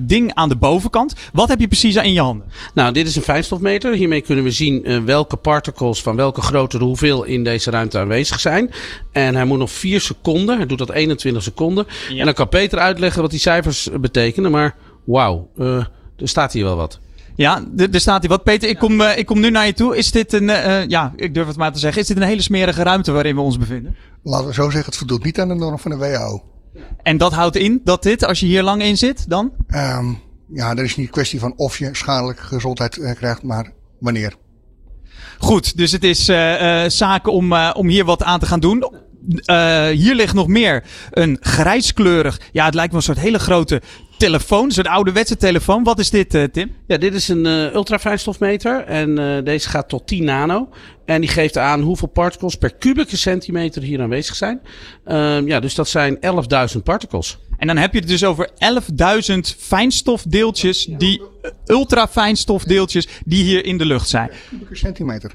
[0.00, 1.14] ding aan de bovenkant.
[1.32, 2.46] Wat heb je precies in je handen?
[2.74, 3.92] Nou, dit is een fijnstofmeter.
[3.92, 8.70] Hiermee kunnen we zien welke particles van welke grootte hoeveel in deze ruimte aanwezig zijn.
[9.12, 10.56] En hij moet nog 4 seconden.
[10.56, 11.86] Hij doet dat 21 seconden.
[12.08, 12.18] Ja.
[12.18, 14.50] En dan kan Peter uitleggen wat die cijfers betekenen.
[14.50, 14.74] Maar
[15.08, 15.84] wauw, uh,
[16.16, 16.98] er staat hier wel wat.
[17.36, 18.42] Ja, er staat hier wat.
[18.42, 19.96] Peter, ik kom, uh, ik kom nu naar je toe.
[19.96, 22.42] Is dit een, uh, ja, ik durf het maar te zeggen, is dit een hele
[22.42, 23.96] smerige ruimte waarin we ons bevinden?
[24.22, 26.42] Laten we zo zeggen, het voldoet niet aan de norm van de WHO.
[27.02, 29.52] En dat houdt in dat dit, als je hier lang in zit, dan?
[29.68, 30.20] Um,
[30.52, 34.34] ja, er is niet een kwestie van of je schadelijke gezondheid uh, krijgt, maar wanneer.
[35.38, 36.24] Goed, dus het is
[36.96, 38.84] zaken om, om hier wat aan te gaan doen.
[39.28, 43.82] Uh, hier ligt nog meer een grijskleurig, ja, het lijkt me een soort hele grote
[44.18, 45.84] telefoon, zo'n ouderwetse telefoon.
[45.84, 46.74] Wat is dit, eh, Tim?
[46.86, 50.68] Ja, dit is een eh ultrafijnstofmeter en eh, deze gaat tot 10 nano.
[51.04, 54.60] En die geeft aan hoeveel particles per kubieke centimeter hier aanwezig zijn.
[55.04, 57.38] Ehm, ja, dus dat zijn 11.000 particles.
[57.56, 61.22] En dan heb je het dus over 11.000 fijnstofdeeltjes, die
[61.66, 64.30] ultrafijnstofdeeltjes die hier in de lucht zijn.
[64.48, 65.32] Kubieke centimeter.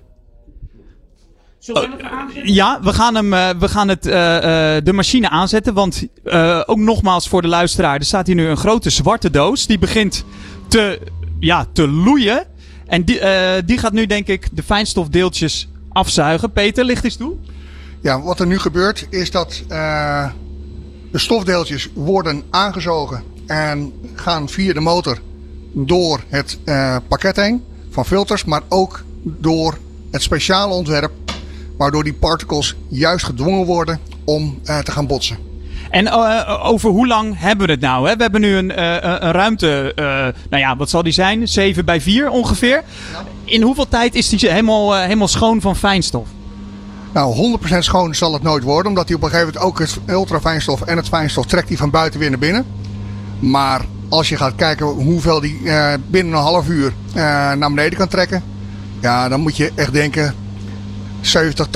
[2.44, 5.74] Ja, we gaan, hem, eh, we gaan het, eh, eh, de machine aanzetten.
[5.74, 7.96] Want eh, ook nogmaals voor de luisteraar.
[7.96, 9.68] Er staat hier nu een grote zwarte doos.
[9.68, 10.24] Die begint
[10.68, 11.00] te,
[11.40, 12.46] ja, te loeien.
[12.88, 16.52] En die, eh, die gaat nu denk ik de fijnstofdeeltjes afzuigen.
[16.52, 17.34] Peter, licht eens toe.
[18.02, 20.30] Ja, wat er nu gebeurt is dat eh,
[21.12, 25.20] de stofdeeltjes worden aangezogen en gaan via de motor
[25.74, 29.78] door het eh, pakket heen van filters, maar ook door
[30.12, 31.12] het speciale ontwerp
[31.78, 35.38] waardoor die particles juist gedwongen worden om eh, te gaan botsen.
[35.90, 38.08] En eh, over hoe lang hebben we het nou?
[38.10, 38.16] Hè?
[38.16, 40.06] We hebben nu een, eh, een ruimte, eh,
[40.50, 41.48] nou ja, wat zal die zijn?
[41.48, 42.84] 7 bij 4 ongeveer.
[43.46, 46.28] In hoeveel tijd is die helemaal, eh, helemaal schoon van fijnstof?
[47.14, 50.00] Nou, 100% schoon zal het nooit worden, omdat hij op een gegeven moment ook het
[50.08, 52.66] ultrafijnstof en het fijnstof trekt hij van buiten weer naar binnen.
[53.40, 57.98] Maar als je gaat kijken hoeveel die eh, binnen een half uur eh, naar beneden
[57.98, 58.44] kan trekken,
[59.00, 60.36] ja, dan moet je echt denken
[61.26, 61.70] 70, 80%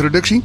[0.00, 0.42] reductie.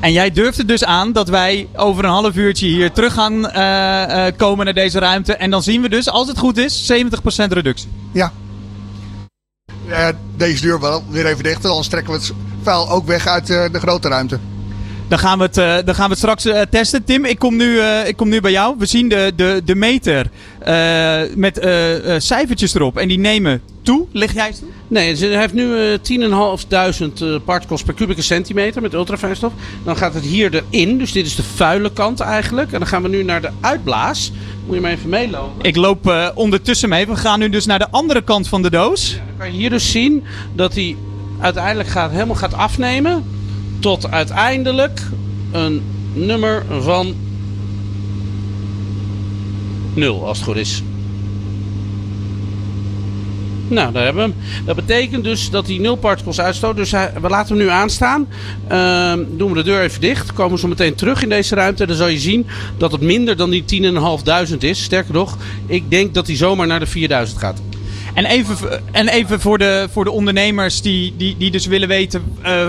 [0.00, 3.50] En jij durft het dus aan dat wij over een half uurtje hier terug gaan
[3.50, 5.34] eh, eh, komen naar deze ruimte.
[5.34, 7.88] En dan zien we dus, als het goed is, 70% reductie.
[8.12, 8.32] Ja.
[10.36, 12.32] Deze deur wel weer even dicht, anders trekken we het
[12.62, 14.38] vuil ook weg uit eh, de grote ruimte.
[15.10, 17.04] Dan gaan we het, eh, dan gaan we het straks eh, testen.
[17.04, 18.74] Tim, ik kom, nu, eh, ik kom nu bij jou.
[18.78, 20.30] We zien de, de, de meter
[21.34, 21.60] met
[22.18, 22.98] cijfertjes erop.
[22.98, 24.06] En die nemen toe.
[24.12, 24.68] Lig jij eens toe?
[24.88, 29.52] Nee, ze heeft nu eh 10.500 eh, particles per kubieke centimeter met ultrafijnstof.
[29.84, 32.72] Dan gaat het hier erin, dus dit is de vuile kant eigenlijk.
[32.72, 34.32] En dan gaan we nu naar de uitblaas.
[34.66, 35.64] Moet je maar even meelopen.
[35.64, 37.06] Ik loop ondertussen mee.
[37.06, 39.14] We gaan nu dus naar de andere kant van de doos.
[39.14, 40.96] Dan kan je hier dus zien dat hij
[41.40, 43.24] uiteindelijk gaat, helemaal gaat afnemen.
[43.80, 45.00] Tot uiteindelijk
[45.52, 47.14] een nummer van
[49.94, 50.82] 0, als het goed is.
[53.68, 54.64] Nou, daar hebben we hem.
[54.66, 56.76] Dat betekent dus dat hij 0 particles uitstoot.
[56.76, 58.28] Dus we laten hem nu aanstaan.
[58.68, 60.32] Ehm, doen we de deur even dicht.
[60.32, 61.86] Komen we zo meteen terug in deze ruimte.
[61.86, 64.82] Dan zal je zien dat het minder dan die 10.500 is.
[64.82, 67.60] Sterker nog, ik denk dat hij zomaar naar de 4000 gaat.
[68.14, 72.22] En even, en even voor, de, voor de ondernemers die, die, die dus willen weten.
[72.42, 72.66] eh,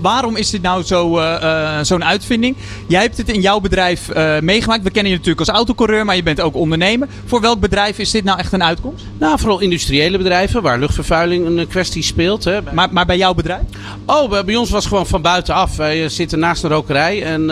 [0.00, 2.56] waarom is dit nou zo, eh, eh, zo'n uitvinding?
[2.86, 4.82] Jij hebt het in jouw bedrijf eh, meegemaakt.
[4.82, 7.08] We kennen je natuurlijk als autocoureur, maar je bent ook ondernemer.
[7.26, 9.04] Voor welk bedrijf is dit nou echt een uitkomst?
[9.18, 12.44] Nou, vooral industriële bedrijven waar luchtvervuiling een kwestie speelt.
[12.44, 12.58] Hè.
[12.72, 13.62] Maar, maar bij jouw bedrijf?
[14.04, 15.76] Oh, bij- ons was het gewoon van buitenaf.
[15.76, 17.44] Wij zitten naast een rokerij en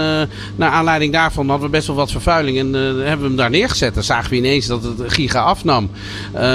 [0.56, 2.58] naar aanleiding daarvan hadden we best wel wat vervuiling.
[2.58, 3.94] En hebben we hem daar neergezet.
[3.94, 5.90] Dan zagen we ineens dat het giga afnam.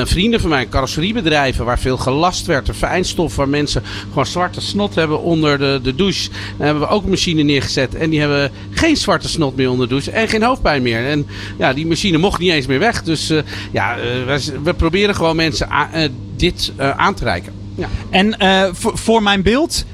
[0.03, 2.65] Vrienden van mij, carrosseriebedrijven waar veel gelast werd.
[2.65, 6.29] De fijnstof waar mensen gewoon zwarte snot hebben onder de, de douche.
[6.57, 7.95] Daar hebben we ook een machine neergezet.
[7.95, 10.11] En die hebben geen zwarte snot meer onder de douche.
[10.11, 11.05] En geen hoofdpijn meer.
[11.07, 11.27] En
[11.57, 13.03] ja, die machine mocht niet eens meer weg.
[13.03, 13.37] Dus eh,
[13.71, 17.53] ja, eh, wij- we proberen gewoon mensen eh, dit aan te reiken.
[17.75, 17.87] Ja.
[18.09, 18.35] En
[18.75, 19.85] voor, voor mijn beeld,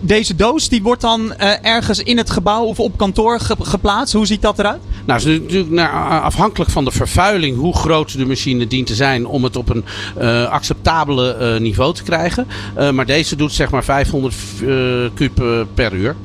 [0.00, 4.14] deze doos die wordt dan ergens in het gebouw of op kantoor ge- geplaatst.
[4.14, 4.80] Hoe ziet dat eruit?
[5.04, 8.94] Nou, het is natuurlijk naar, afhankelijk van de vervuiling hoe groot de machine dient te
[8.94, 9.84] zijn om het op een
[10.16, 12.46] eh, acceptabele eh, niveau te krijgen.
[12.74, 14.68] Eh, maar deze doet zeg maar 500 eh
[15.14, 15.42] kub
[15.74, 16.16] per uur.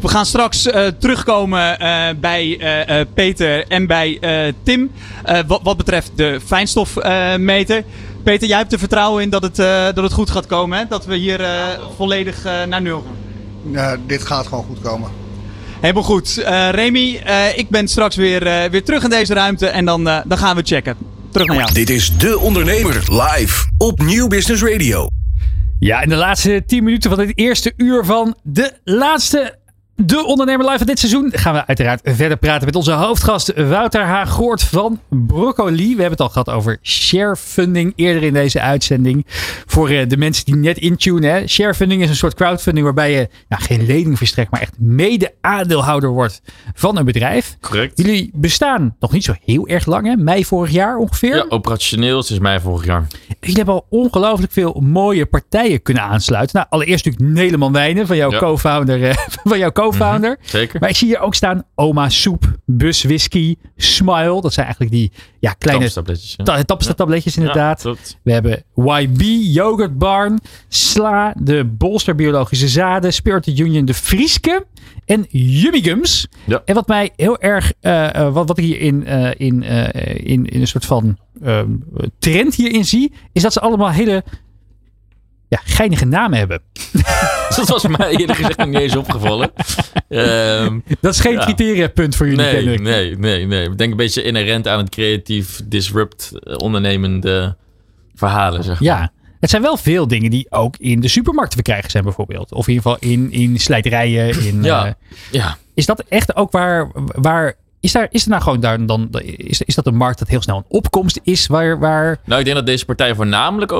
[0.00, 4.90] We gaan straks eh, terugkomen eh, bij eh, eh, Peter en bij eh, Tim.
[5.24, 7.84] eh, wat, wat betreft de fijnstofmeter.
[8.22, 10.78] Peter, jij hebt er vertrouwen in dat het, eh, dat het goed gaat komen.
[10.78, 10.84] Hè?
[10.88, 11.62] Dat we hier eh,
[11.96, 13.04] volledig eh, naar nul
[13.72, 14.00] gaan.
[14.06, 15.10] Dit gaat gewoon goed komen.
[15.82, 16.38] Helemaal goed.
[16.38, 20.08] Eh Remy, eh, ik ben straks weer, eh, weer terug in deze ruimte en dan,
[20.08, 20.96] eh, dan gaan we checken.
[21.30, 21.72] Terug naar jou.
[21.72, 25.08] Dit is De Ondernemer live op Nieuw Business Radio.
[25.78, 29.58] Ja, in de laatste 10 minuten van dit eerste uur van de laatste
[29.96, 34.04] De Ondernemer Live van dit seizoen gaan we uiteraard verder praten met onze hoofdgast Wouter
[34.06, 34.30] H.
[34.30, 35.84] Goort van Broccoli.
[35.96, 39.26] We hebben het al gehad over sharefunding eerder in deze uitzending.
[39.66, 41.48] Voor eh, de mensen die net intunen.
[41.48, 46.42] Sharefunding is een soort crowdfunding waarbij je nou, geen lening verstrekt, maar echt mede-aandeelhouder wordt
[46.74, 47.56] van een bedrijf.
[47.60, 47.98] Correct.
[47.98, 50.16] Jullie bestaan nog niet zo heel erg lang, hè?
[50.16, 51.36] mei vorig jaar ongeveer.
[51.36, 53.06] Ja, operationeel sinds mei vorig jaar.
[53.40, 56.56] Jullie hebben al ongelooflijk veel mooie partijen kunnen aansluiten.
[56.56, 58.38] Nou, allereerst natuurlijk Nederland Wijnen van jouw Ja.
[58.38, 60.36] co-founder, eh, van jouw co-founder.
[60.40, 60.80] Mhm, zeker.
[60.80, 64.40] Maar ik zie hier ook staan Oma Soep, Bus Whisky, Smile.
[64.40, 66.44] Dat zijn eigenlijk die ja, kleine Tapstabletjes, ja.
[66.44, 67.82] ta- tapstabletjes inderdaad.
[67.82, 67.94] Ja.
[68.22, 69.20] We hebben YB,
[69.54, 74.66] Yogurt Barn, Sla, de Bolster Biologische Zaden, Spirited Union, de Frieske
[75.04, 76.28] en Yummy Gums.
[76.44, 76.62] Ja.
[76.64, 80.46] En wat mij heel erg, eh, eh, wat, wat ik hier in, eh, in, in,
[80.46, 81.70] in een soort van ehm,
[82.18, 84.24] trend hierin zie, is dat ze allemaal hele
[85.48, 86.60] ja, geinige namen hebben.
[87.56, 89.52] Dat was mij eerlijk gezegd nog niet eens opgevallen.
[90.08, 91.44] Ehm, Dat is geen Ja.
[91.44, 93.68] criteriapunt voor jullie, nee, nee, nee, nee.
[93.68, 97.56] Ik denk een beetje inherent aan het creatief, disrupt, eh, ondernemende
[98.14, 98.88] verhalen, zeg maar.
[98.88, 102.52] Ja, het zijn wel veel dingen die ook in de supermarkt te verkrijgen zijn bijvoorbeeld.
[102.52, 104.46] Of in ieder geval in, in slijterijen.
[104.46, 104.86] In, Ja.
[104.86, 104.92] eh,
[105.30, 105.56] Ja.
[105.74, 106.90] is dat echt ook waar...
[107.06, 109.08] waar is, daar, is er nou gewoon daar dan...
[109.36, 111.46] Is, is dat een markt dat heel snel een opkomst is?
[111.46, 113.72] Waar, waar Nou, ik denk dat deze partijen voornamelijk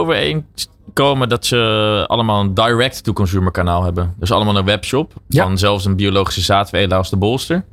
[0.88, 4.14] overeenkomen dat ze allemaal een direct-to-consumer kanaal hebben.
[4.18, 5.44] Dus allemaal een webshop Ja.
[5.44, 7.64] van zelfs een biologische zaadveredelaar als de Bolster.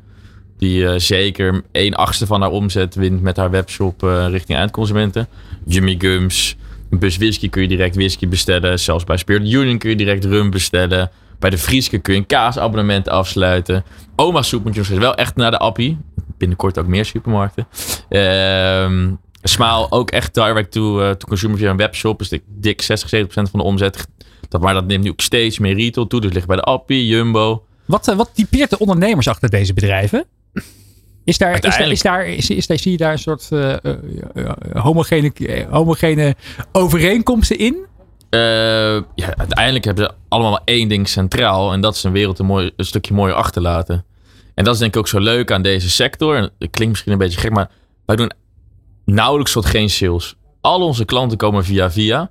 [0.58, 5.28] Die eh, zeker 1 achtste van haar omzet wint met haar webshop eh, richting eindconsumenten.
[5.66, 6.56] Jimmy Gums,
[6.90, 8.80] een bus whisky kun je direct whisky bestellen.
[8.80, 11.12] Zelfs bij Spirit Union kun je direct rum bestellen.
[11.40, 13.84] Bij de Frieske kun je een kaasabonnement afsluiten.
[14.16, 15.98] Oma soep moet je nog steeds wel echt naar de appie.
[16.38, 17.68] Binnenkort ook meer supermarkten.
[18.10, 19.10] Ehm
[19.44, 22.20] Smaal ook echt direct to, eh, to consumer via een webshop.
[22.20, 24.08] Dus dik, dik 60, 70% van de omzet.
[24.50, 26.22] Dat, maar dat neemt nu ook steeds meer retail toe.
[26.22, 27.64] Dus ligt bij de appie, Jumbo.
[27.86, 30.26] wat, eh, wat typeert de ondernemers achter deze bedrijven?
[31.24, 33.76] Is daar, is daar, is daar, is, is daar, zie je daar een soort eh,
[34.74, 35.32] homogene,
[35.70, 36.36] homogene
[36.72, 37.78] overeenkomsten in?
[39.16, 41.74] Ja, uiteindelijk hebben ze allemaal maar één ding centraal.
[41.74, 44.06] En dat is een wereld een, mooi, een stukje mooier achterlaten.
[44.56, 46.36] En dat is denk ik ook zo leuk aan deze sector.
[46.36, 47.70] En het klinkt misschien een beetje gek, maar
[48.06, 48.32] wij doen
[49.14, 50.36] nauwelijks tot geen sales.
[50.62, 52.30] Al onze klanten komen via via.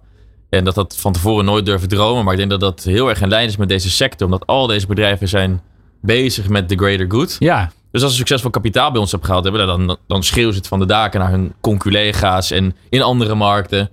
[0.49, 2.25] En dat dat van tevoren nooit durven dromen.
[2.25, 4.27] Maar ik denk dat dat heel erg in lijn is met deze sector.
[4.27, 5.63] Omdat al deze bedrijven zijn
[6.01, 7.37] bezig met the greater good.
[7.39, 10.59] Ja, Dus als ze succesvol kapitaal bij ons hebben gehaald hebben, dan, dan schreeuwen ze
[10.59, 13.91] het van de daken naar hun conculega's en in andere markten.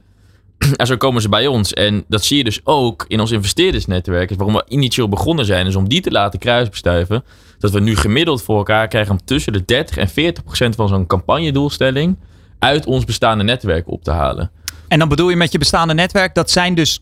[0.75, 1.73] En zo komen ze bij ons.
[1.73, 4.29] En dat zie je dus ook in ons investeerdersnetwerk.
[4.29, 7.23] Is waarom we initieel begonnen zijn, is om die te laten kruisbestuiven.
[7.59, 10.87] Dat we nu gemiddeld voor elkaar krijgen om tussen de 30 en 40 procent van
[10.87, 12.17] zo'n campagnedoelstelling
[12.59, 14.51] uit ons bestaande netwerk op te halen.
[14.87, 16.99] En dan bedoel je met je bestaande netwerk, dat zijn dus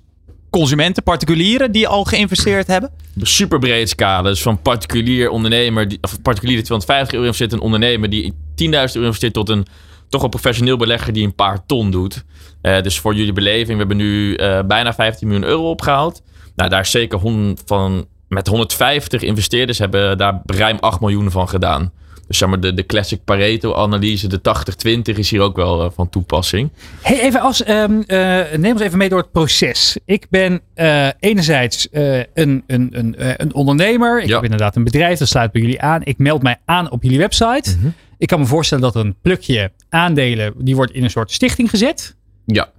[0.50, 2.92] consumenten, particulieren die al geïnvesteerd hebben?
[3.22, 4.30] super breed scala.
[4.30, 8.38] Dus van particulier ondernemer, die, of particulier die 250 euro investeert, een ondernemer die 10.000
[8.56, 9.66] euro investeert tot een
[10.10, 12.24] toch wel professioneel belegger die een paar ton doet.
[12.62, 16.22] Eh, dus voor jullie beleving, we hebben nu eh, bijna 15 miljoen euro opgehaald.
[16.56, 17.20] Nou, daar is zeker
[17.66, 21.92] van, met 150 investeerders hebben daar ruim 8 miljoen van gedaan.
[22.28, 24.40] Dus zeg maar, de, de classic Pareto-analyse, de
[25.14, 26.70] 80-20 is hier ook wel eh, van toepassing.
[27.02, 29.98] Hey, even als, ehm, eh, neem ons even mee door het proces.
[30.06, 34.22] Ik ben eh, enerzijds een, een, een, een ondernemer.
[34.22, 34.34] Ik Ja.
[34.36, 36.02] heb inderdaad een bedrijf, dat sluit bij jullie aan.
[36.04, 37.76] Ik meld mij aan op jullie website.
[37.78, 37.88] Mhm.
[38.18, 42.16] Ik kan me voorstellen dat een plukje aandelen, die wordt in een soort stichting gezet.
[42.46, 42.70] Ja,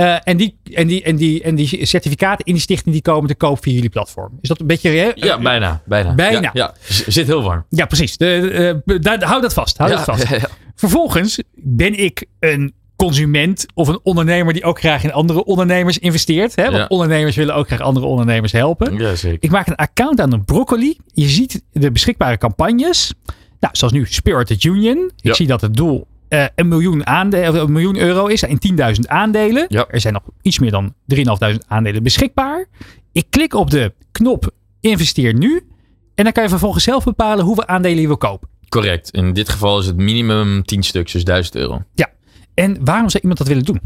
[0.00, 3.28] Eh, en, die, en, die, en, die, en die certificaten in die stichting die komen
[3.28, 4.38] te koop via jullie platform.
[4.40, 4.90] Is dat een beetje...
[4.90, 5.10] hè?
[5.14, 5.82] ja bijna.
[5.86, 6.14] Bijna.
[6.14, 6.50] Bijna.
[6.52, 7.64] Ja, zit heel warm.
[7.68, 8.16] Ja, precies.
[8.16, 9.78] De, daar- hou dat vast.
[9.78, 10.26] Hou Ja, dat vast.
[10.74, 16.56] Vervolgens ben ik een consument of een ondernemer die ook graag in andere ondernemers investeert.
[16.56, 16.62] Hè?
[16.64, 16.86] Want Ja.
[16.88, 18.96] ondernemers willen ook graag andere ondernemers helpen.
[18.98, 19.38] Ja, zeker.
[19.40, 20.96] Ik maak een account aan een broccoli.
[21.12, 23.12] Je ziet de beschikbare campagnes.
[23.60, 24.98] Nou, zoals nu Spirited Union.
[25.16, 25.34] Ik Ja.
[25.34, 29.00] zie dat het doel eh, een, miljoen aande- of een miljoen euro is in 10.000
[29.06, 29.64] aandelen.
[29.68, 29.86] Ja.
[29.88, 32.66] Er zijn nog iets meer dan 3.500 aandelen beschikbaar.
[33.12, 34.50] Ik klik op de knop
[34.80, 35.66] investeer nu.
[36.14, 38.48] En dan kan je vervolgens zelf bepalen hoeveel aandelen je wil kopen.
[38.68, 39.10] Correct.
[39.10, 41.82] In dit geval is het minimum 10 stuks, dus 1000 euro.
[41.94, 42.10] Ja.
[42.54, 43.80] En waarom zou iemand dat willen doen?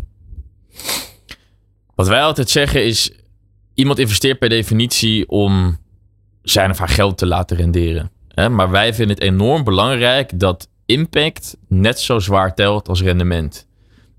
[1.95, 3.13] Wat wij altijd zeggen is:
[3.75, 5.79] iemand investeert per definitie om
[6.43, 8.11] zijn of haar geld te laten renderen.
[8.35, 13.67] Maar wij vinden het enorm belangrijk dat impact net zo zwaar telt als rendement.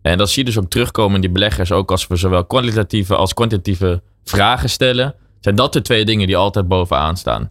[0.01, 3.15] En dat zie je dus ook terugkomen in die beleggers, ook als we zowel kwalitatieve
[3.15, 5.15] als kwantitatieve vragen stellen.
[5.39, 7.49] Zijn dat de twee dingen die altijd bovenaan staan?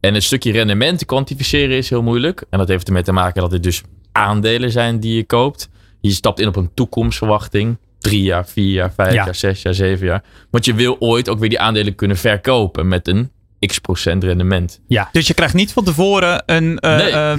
[0.00, 2.44] En een stukje rendement kwantificeren is heel moeilijk.
[2.50, 3.82] En dat heeft ermee te maken dat het dus
[4.12, 5.68] aandelen zijn die je koopt.
[6.00, 7.78] Je stapt in op een toekomstverwachting.
[7.98, 9.24] Drie jaar, vier jaar, vijf Ja.
[9.24, 10.24] jaar, zes jaar, zeven jaar.
[10.50, 13.30] Want je wil ooit ook weer die aandelen kunnen verkopen met een
[13.66, 14.80] x procent rendement.
[14.86, 15.08] Ja.
[15.12, 17.10] Dus je krijgt niet van tevoren een eh, Nee.
[17.10, 17.32] eh,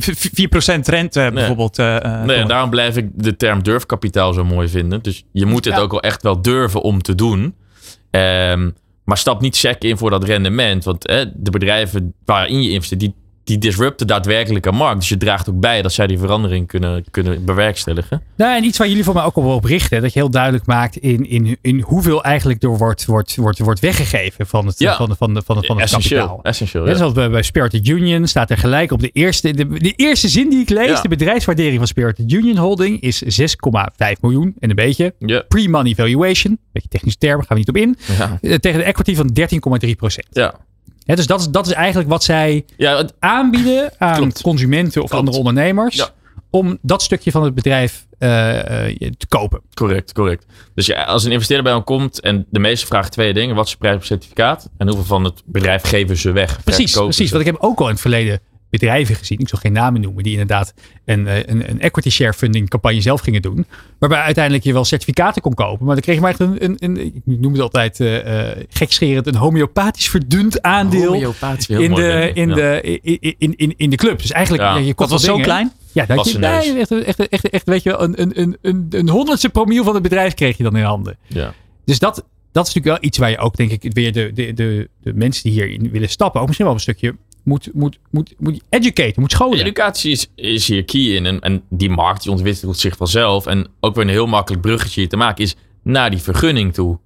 [0.00, 1.78] v- 4% rente bijvoorbeeld.
[1.78, 5.02] eh, eh, Nee, daarom blijf ik de term durfkapitaal zo mooi vinden.
[5.02, 5.80] Dus je moet het Ja.
[5.80, 7.54] ook wel echt wel durven om te doen.
[8.10, 8.70] Ehm,
[9.04, 10.84] maar stap niet sec in voor dat rendement.
[10.84, 13.14] Want eh, de bedrijven waarin je investeert, die
[13.44, 14.98] die disrupt de daadwerkelijke markt.
[15.00, 18.22] Dus je draagt ook bij dat zij die verandering kunnen, kunnen bewerkstelligen.
[18.36, 20.02] Nou, en iets waar jullie voor mij ook al op richten.
[20.02, 23.80] Dat je heel duidelijk maakt in, in, in hoeveel eigenlijk er wordt, wordt, wordt, wordt
[23.80, 24.96] weggegeven van het, Ja.
[24.96, 26.20] van, de- van, de- van, het- van het Essentieel.
[26.20, 26.42] kapitaal.
[26.44, 26.98] Essentieel, Net ja.
[26.98, 30.50] zoals bij, bij Spirited Union staat er gelijk op de eerste, de, de eerste zin
[30.50, 30.88] die ik lees.
[30.88, 31.00] Ja.
[31.02, 35.14] De bedrijfswaardering van Spirited Union Holding is 6,5 miljoen en een beetje.
[35.18, 35.42] Ja.
[35.48, 37.96] Pre-money valuation, beetje technische termen, gaan we niet op in.
[38.40, 39.30] Eh, Tegen de equity van
[39.86, 40.26] 13,3 procent.
[40.30, 40.54] Ja.
[41.04, 44.42] Dus dat is, dat is eigenlijk wat zij Ja, aanbieden aan Klopt.
[44.42, 45.12] consumenten of Klopt.
[45.14, 45.96] andere ondernemers.
[45.96, 46.08] Ja.
[46.50, 49.60] Om dat stukje van het bedrijf eh, eh, te kopen.
[49.74, 50.46] Correct, correct.
[50.74, 53.54] Dus ja, als een investeerder bij ons komt en de meeste vragen twee dingen.
[53.54, 54.70] Wat is de prijs per certificaat?
[54.78, 56.64] En hoeveel van het bedrijf geven ze weg?
[56.64, 57.28] Precies, precies.
[57.28, 57.34] ze?
[57.34, 58.40] Want ik heb ook al in het verleden
[58.78, 62.32] bedrijven gezien, ik zal geen namen noemen, die inderdaad een, eh, een, een equity share
[62.32, 63.66] funding campagne zelf gingen doen.
[63.98, 65.86] Waarbij uiteindelijk je wel certificaten kon kopen.
[65.86, 68.56] Maar dan kreeg je maar echt een, een, een ik noem het altijd eh eh,
[68.68, 72.54] gekscherend, een homeopathisch verdund aandeel Homeopathisch, in de, in, Ja.
[72.54, 74.18] de, in, in, in, in de club.
[74.20, 74.76] Dus eigenlijk, Ja.
[74.76, 75.72] je Dat kocht was zo klein?
[75.92, 78.56] Ja, dat Was je, nee, echt, echt, echt, echt, weet je, wel, een, een, een,
[78.62, 81.16] een, een honderdste promiel van het bedrijf kreeg je dan in handen.
[81.26, 81.54] Ja.
[81.84, 82.14] Dus dat,
[82.52, 85.14] dat is natuurlijk wel iets waar je ook, denk ik, weer de, de, de, de
[85.14, 89.20] mensen die hierin willen stappen, ook misschien wel een stukje moet, moet, moet, moet educaten,
[89.20, 89.58] moet scholen.
[89.58, 91.26] Educatie is, is hier key in.
[91.26, 93.46] En, en die markt die ontwikkelt zich vanzelf.
[93.46, 96.98] En ook weer een heel makkelijk bruggetje hier te maken is naar die vergunning toe.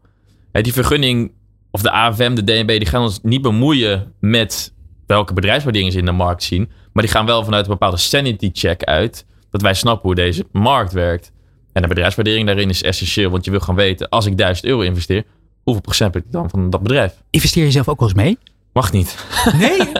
[0.52, 1.32] Hè, die vergunning,
[1.70, 4.72] of de AFM, de DNB, die gaan ons niet bemoeien met
[5.06, 6.70] welke bedrijfswaarderingen ze in de markt zien.
[6.92, 9.26] Maar die gaan wel vanuit een bepaalde sanity check uit.
[9.50, 11.32] Dat wij snappen hoe deze markt werkt.
[11.72, 13.30] En de bedrijfswaardering daarin is essentieel.
[13.30, 15.24] Want je wil gaan weten, als ik 1000 euro investeer,
[15.62, 17.22] hoeveel procent heb ik dan van dat bedrijf?
[17.30, 18.38] Investeer je zelf ook wel eens mee?
[18.78, 19.16] Mag niet.
[19.52, 19.78] Nee?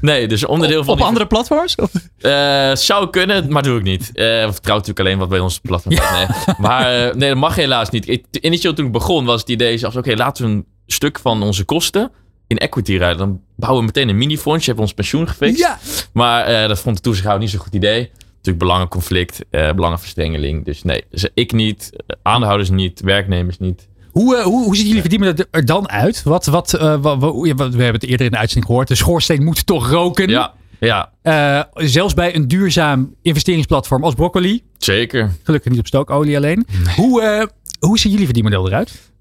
[0.00, 1.74] Nee, dus onderdeel van Op andere platforms?
[2.18, 4.10] Eh, zou kunnen, maar doe ik niet.
[4.14, 5.94] Eh of trouw natuurlijk alleen wat bij ons platform.
[5.94, 6.26] Nee.
[6.58, 8.08] Maar eh, nee, dat mag helaas niet.
[8.08, 9.96] Ik, initieel toen ik begon was het idee zelfs...
[9.96, 12.10] oké, laten we een stuk van onze kosten
[12.46, 13.18] in equity rijden.
[13.18, 14.64] Dan bouwen we meteen een mini-fonds.
[14.64, 15.58] Je hebt ons pensioen gefixt.
[15.58, 15.78] Ja.
[16.12, 18.10] Maar dat vond de toezichthouder niet zo'n goed idee.
[18.30, 20.64] Natuurlijk belangenconflict, belangenverstrengeling.
[20.64, 21.90] Dus nee, dus ik niet,
[22.22, 23.88] aandeelhouders niet, werknemers niet.
[24.12, 26.22] Hoe, eh, hoe, hoe ziet jullie verdienen er dan uit?
[26.22, 28.88] Wat, wat, eh, wat, we hebben het eerder in de uitzending gehoord.
[28.88, 30.28] De schoorsteen moet toch roken.
[30.28, 34.62] Ja, ja, Eh, zelfs bij een duurzaam investeringsplatform als Broccoli.
[34.78, 35.30] zeker.
[35.42, 36.66] Gelukkig niet op stookolie alleen.
[36.96, 37.48] Hoe,
[37.80, 39.12] hoe zien jullie verdienmodel eruit?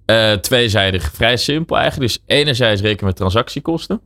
[0.41, 2.11] Tweezijdig, vrij simpel eigenlijk.
[2.11, 4.01] Dus enerzijds rekenen we transactiekosten.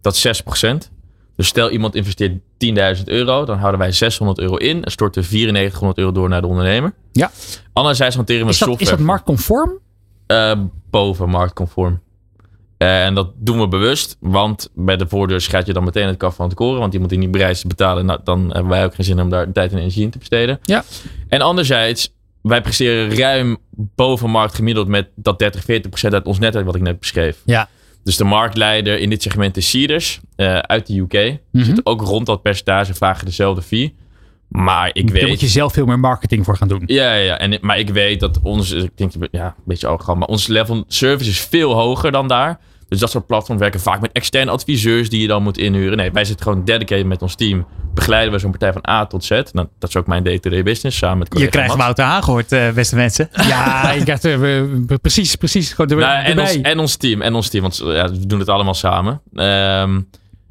[0.00, 0.90] Dat is 6%.
[1.36, 5.98] Dus stel iemand investeert 10.000 euro, dan houden wij 600 euro in en storten 9400
[5.98, 6.94] euro door naar de ondernemer.
[7.12, 7.30] Ja.
[7.72, 8.90] Anderzijds hanteren we Is dat, software.
[8.92, 9.78] is dat marktconform?
[10.26, 10.60] Eh,
[10.90, 12.02] boven marktconform.
[12.76, 16.16] Eh, en dat doen we bewust, want bij de voordeur schrijf je dan meteen het
[16.16, 16.80] kaf van het koren.
[16.80, 19.30] Want iemand die niet bereid te betalen, nou, dan hebben wij ook geen zin om
[19.30, 20.58] daar tijd en energie in te besteden.
[20.62, 20.84] Ja.
[21.28, 26.38] En anderzijds, wij presteren ruim boven markt gemiddeld met dat 30, 40 procent uit ons
[26.38, 27.42] netwerk wat ik net beschreef.
[27.44, 27.68] Ja.
[28.02, 31.38] Dus de marktleider in dit segment is Cedars eh, uit de UK.
[31.52, 31.64] Mhm.
[31.64, 33.94] Zit ook rond dat percentage, vragen dezelfde fee.
[34.62, 35.28] Maar ik Daar weet...
[35.28, 36.82] moet je zelf veel meer marketing voor gaan doen.
[36.86, 37.38] Ja, ja, ja.
[37.38, 40.84] En, maar ik weet dat ons, ik denk, ja, een beetje arrogant, maar ons level
[40.88, 42.58] service is veel hoger dan daar.
[42.88, 45.96] Dus dat soort platforms werken vaak met externe adviseurs die je dan moet inhuren.
[45.96, 47.66] Nee, wij zitten gewoon dedicated met ons team.
[47.94, 49.30] Begeleiden we zo'n partij van A tot Z.
[49.30, 51.80] Nou, dat is ook mijn day-to-day business samen met Je krijgt Mats.
[51.82, 53.28] Wouter Haan gehoord, eh, beste mensen.
[53.48, 55.72] Ja, ik dacht, we- precies, precies.
[55.72, 58.38] Gewoon er, Nou, en, ons, en ons team, en ons team, want ja, we doen
[58.38, 59.20] het allemaal samen.
[59.34, 60.00] Ehm,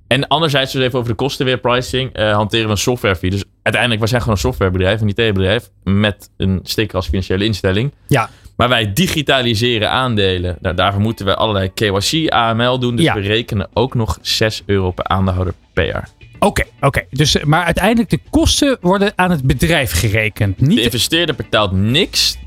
[0.07, 3.29] en anderzijds, dus even over de kosten weer, pricing, eh, hanteren we een software fee.
[3.29, 7.91] Dus uiteindelijk, wij zijn gewoon een softwarebedrijf, een IT-bedrijf, met een sticker als financiële instelling.
[8.07, 8.29] Ja.
[8.57, 10.57] Maar wij digitaliseren aandelen.
[10.61, 12.95] Nou, daarvoor moeten we allerlei KYC, AML doen.
[12.95, 13.13] Dus Ja.
[13.13, 16.09] we rekenen ook nog 6 euro per aandeelhouder per jaar.
[16.39, 17.03] Oké, oké.
[17.09, 20.61] Dus, eh, maar uiteindelijk de kosten worden aan het bedrijf gerekend.
[20.61, 22.37] Niet De investeerder betaalt niks,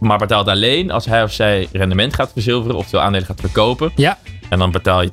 [0.00, 3.92] maar betaalt alleen als hij of zij rendement gaat verzilveren, oftewel aandelen gaat verkopen.
[3.96, 4.18] Ja.
[4.48, 5.10] En dan betaal je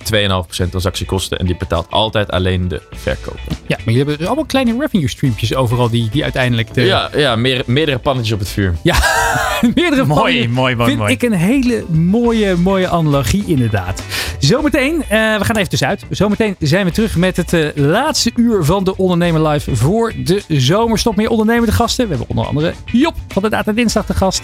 [0.66, 3.40] 2,5% transactiekosten en die betaalt altijd alleen de verkoper.
[3.48, 7.10] Ja, maar jullie hebben dus allemaal kleine revenue streampjes overal die, die uiteindelijk de, Ja,
[7.16, 8.76] ja meer, meerdere pannetjes op het vuur.
[9.76, 11.14] meerdere Mooi, panden- mooi, mooi, Vind mooi.
[11.14, 14.04] ik een hele mooie, mooie analogie inderdaad.
[14.40, 16.04] Zometeen, eh, we gaan even tussenuit.
[16.10, 20.42] Zometeen zijn we terug met het eh, laatste uur van de Ondernemer Live voor de
[20.48, 21.16] zomerstop.
[21.16, 22.04] Meer ondernemende gasten.
[22.04, 24.42] We hebben onder andere Job van de Data Dinsdag te gast.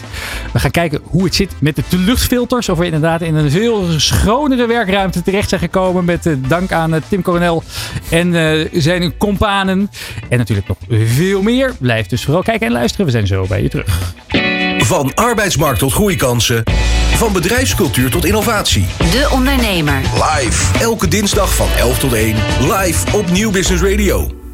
[0.53, 2.69] We gaan kijken hoe het zit met de luchtfilters.
[2.69, 6.05] Of we inderdaad in een veel schonere werkruimte terecht zijn gekomen.
[6.05, 7.63] Met eh, dank aan eh, Tim Coronel
[8.09, 9.89] en eh, zijn companen.
[10.29, 11.73] En natuurlijk nog veel meer.
[11.79, 13.05] Blijf dus vooral kijken en luisteren.
[13.05, 14.13] We zijn zo bij je terug.
[14.77, 16.63] Van arbeidsmarkt tot groeikansen.
[17.15, 18.85] Van bedrijfscultuur tot innovatie.
[18.97, 20.01] De Ondernemer.
[20.13, 20.79] Live.
[20.79, 22.35] Elke dinsdag van 11 tot 1.
[22.59, 24.40] Live op Nieuw Business Radio.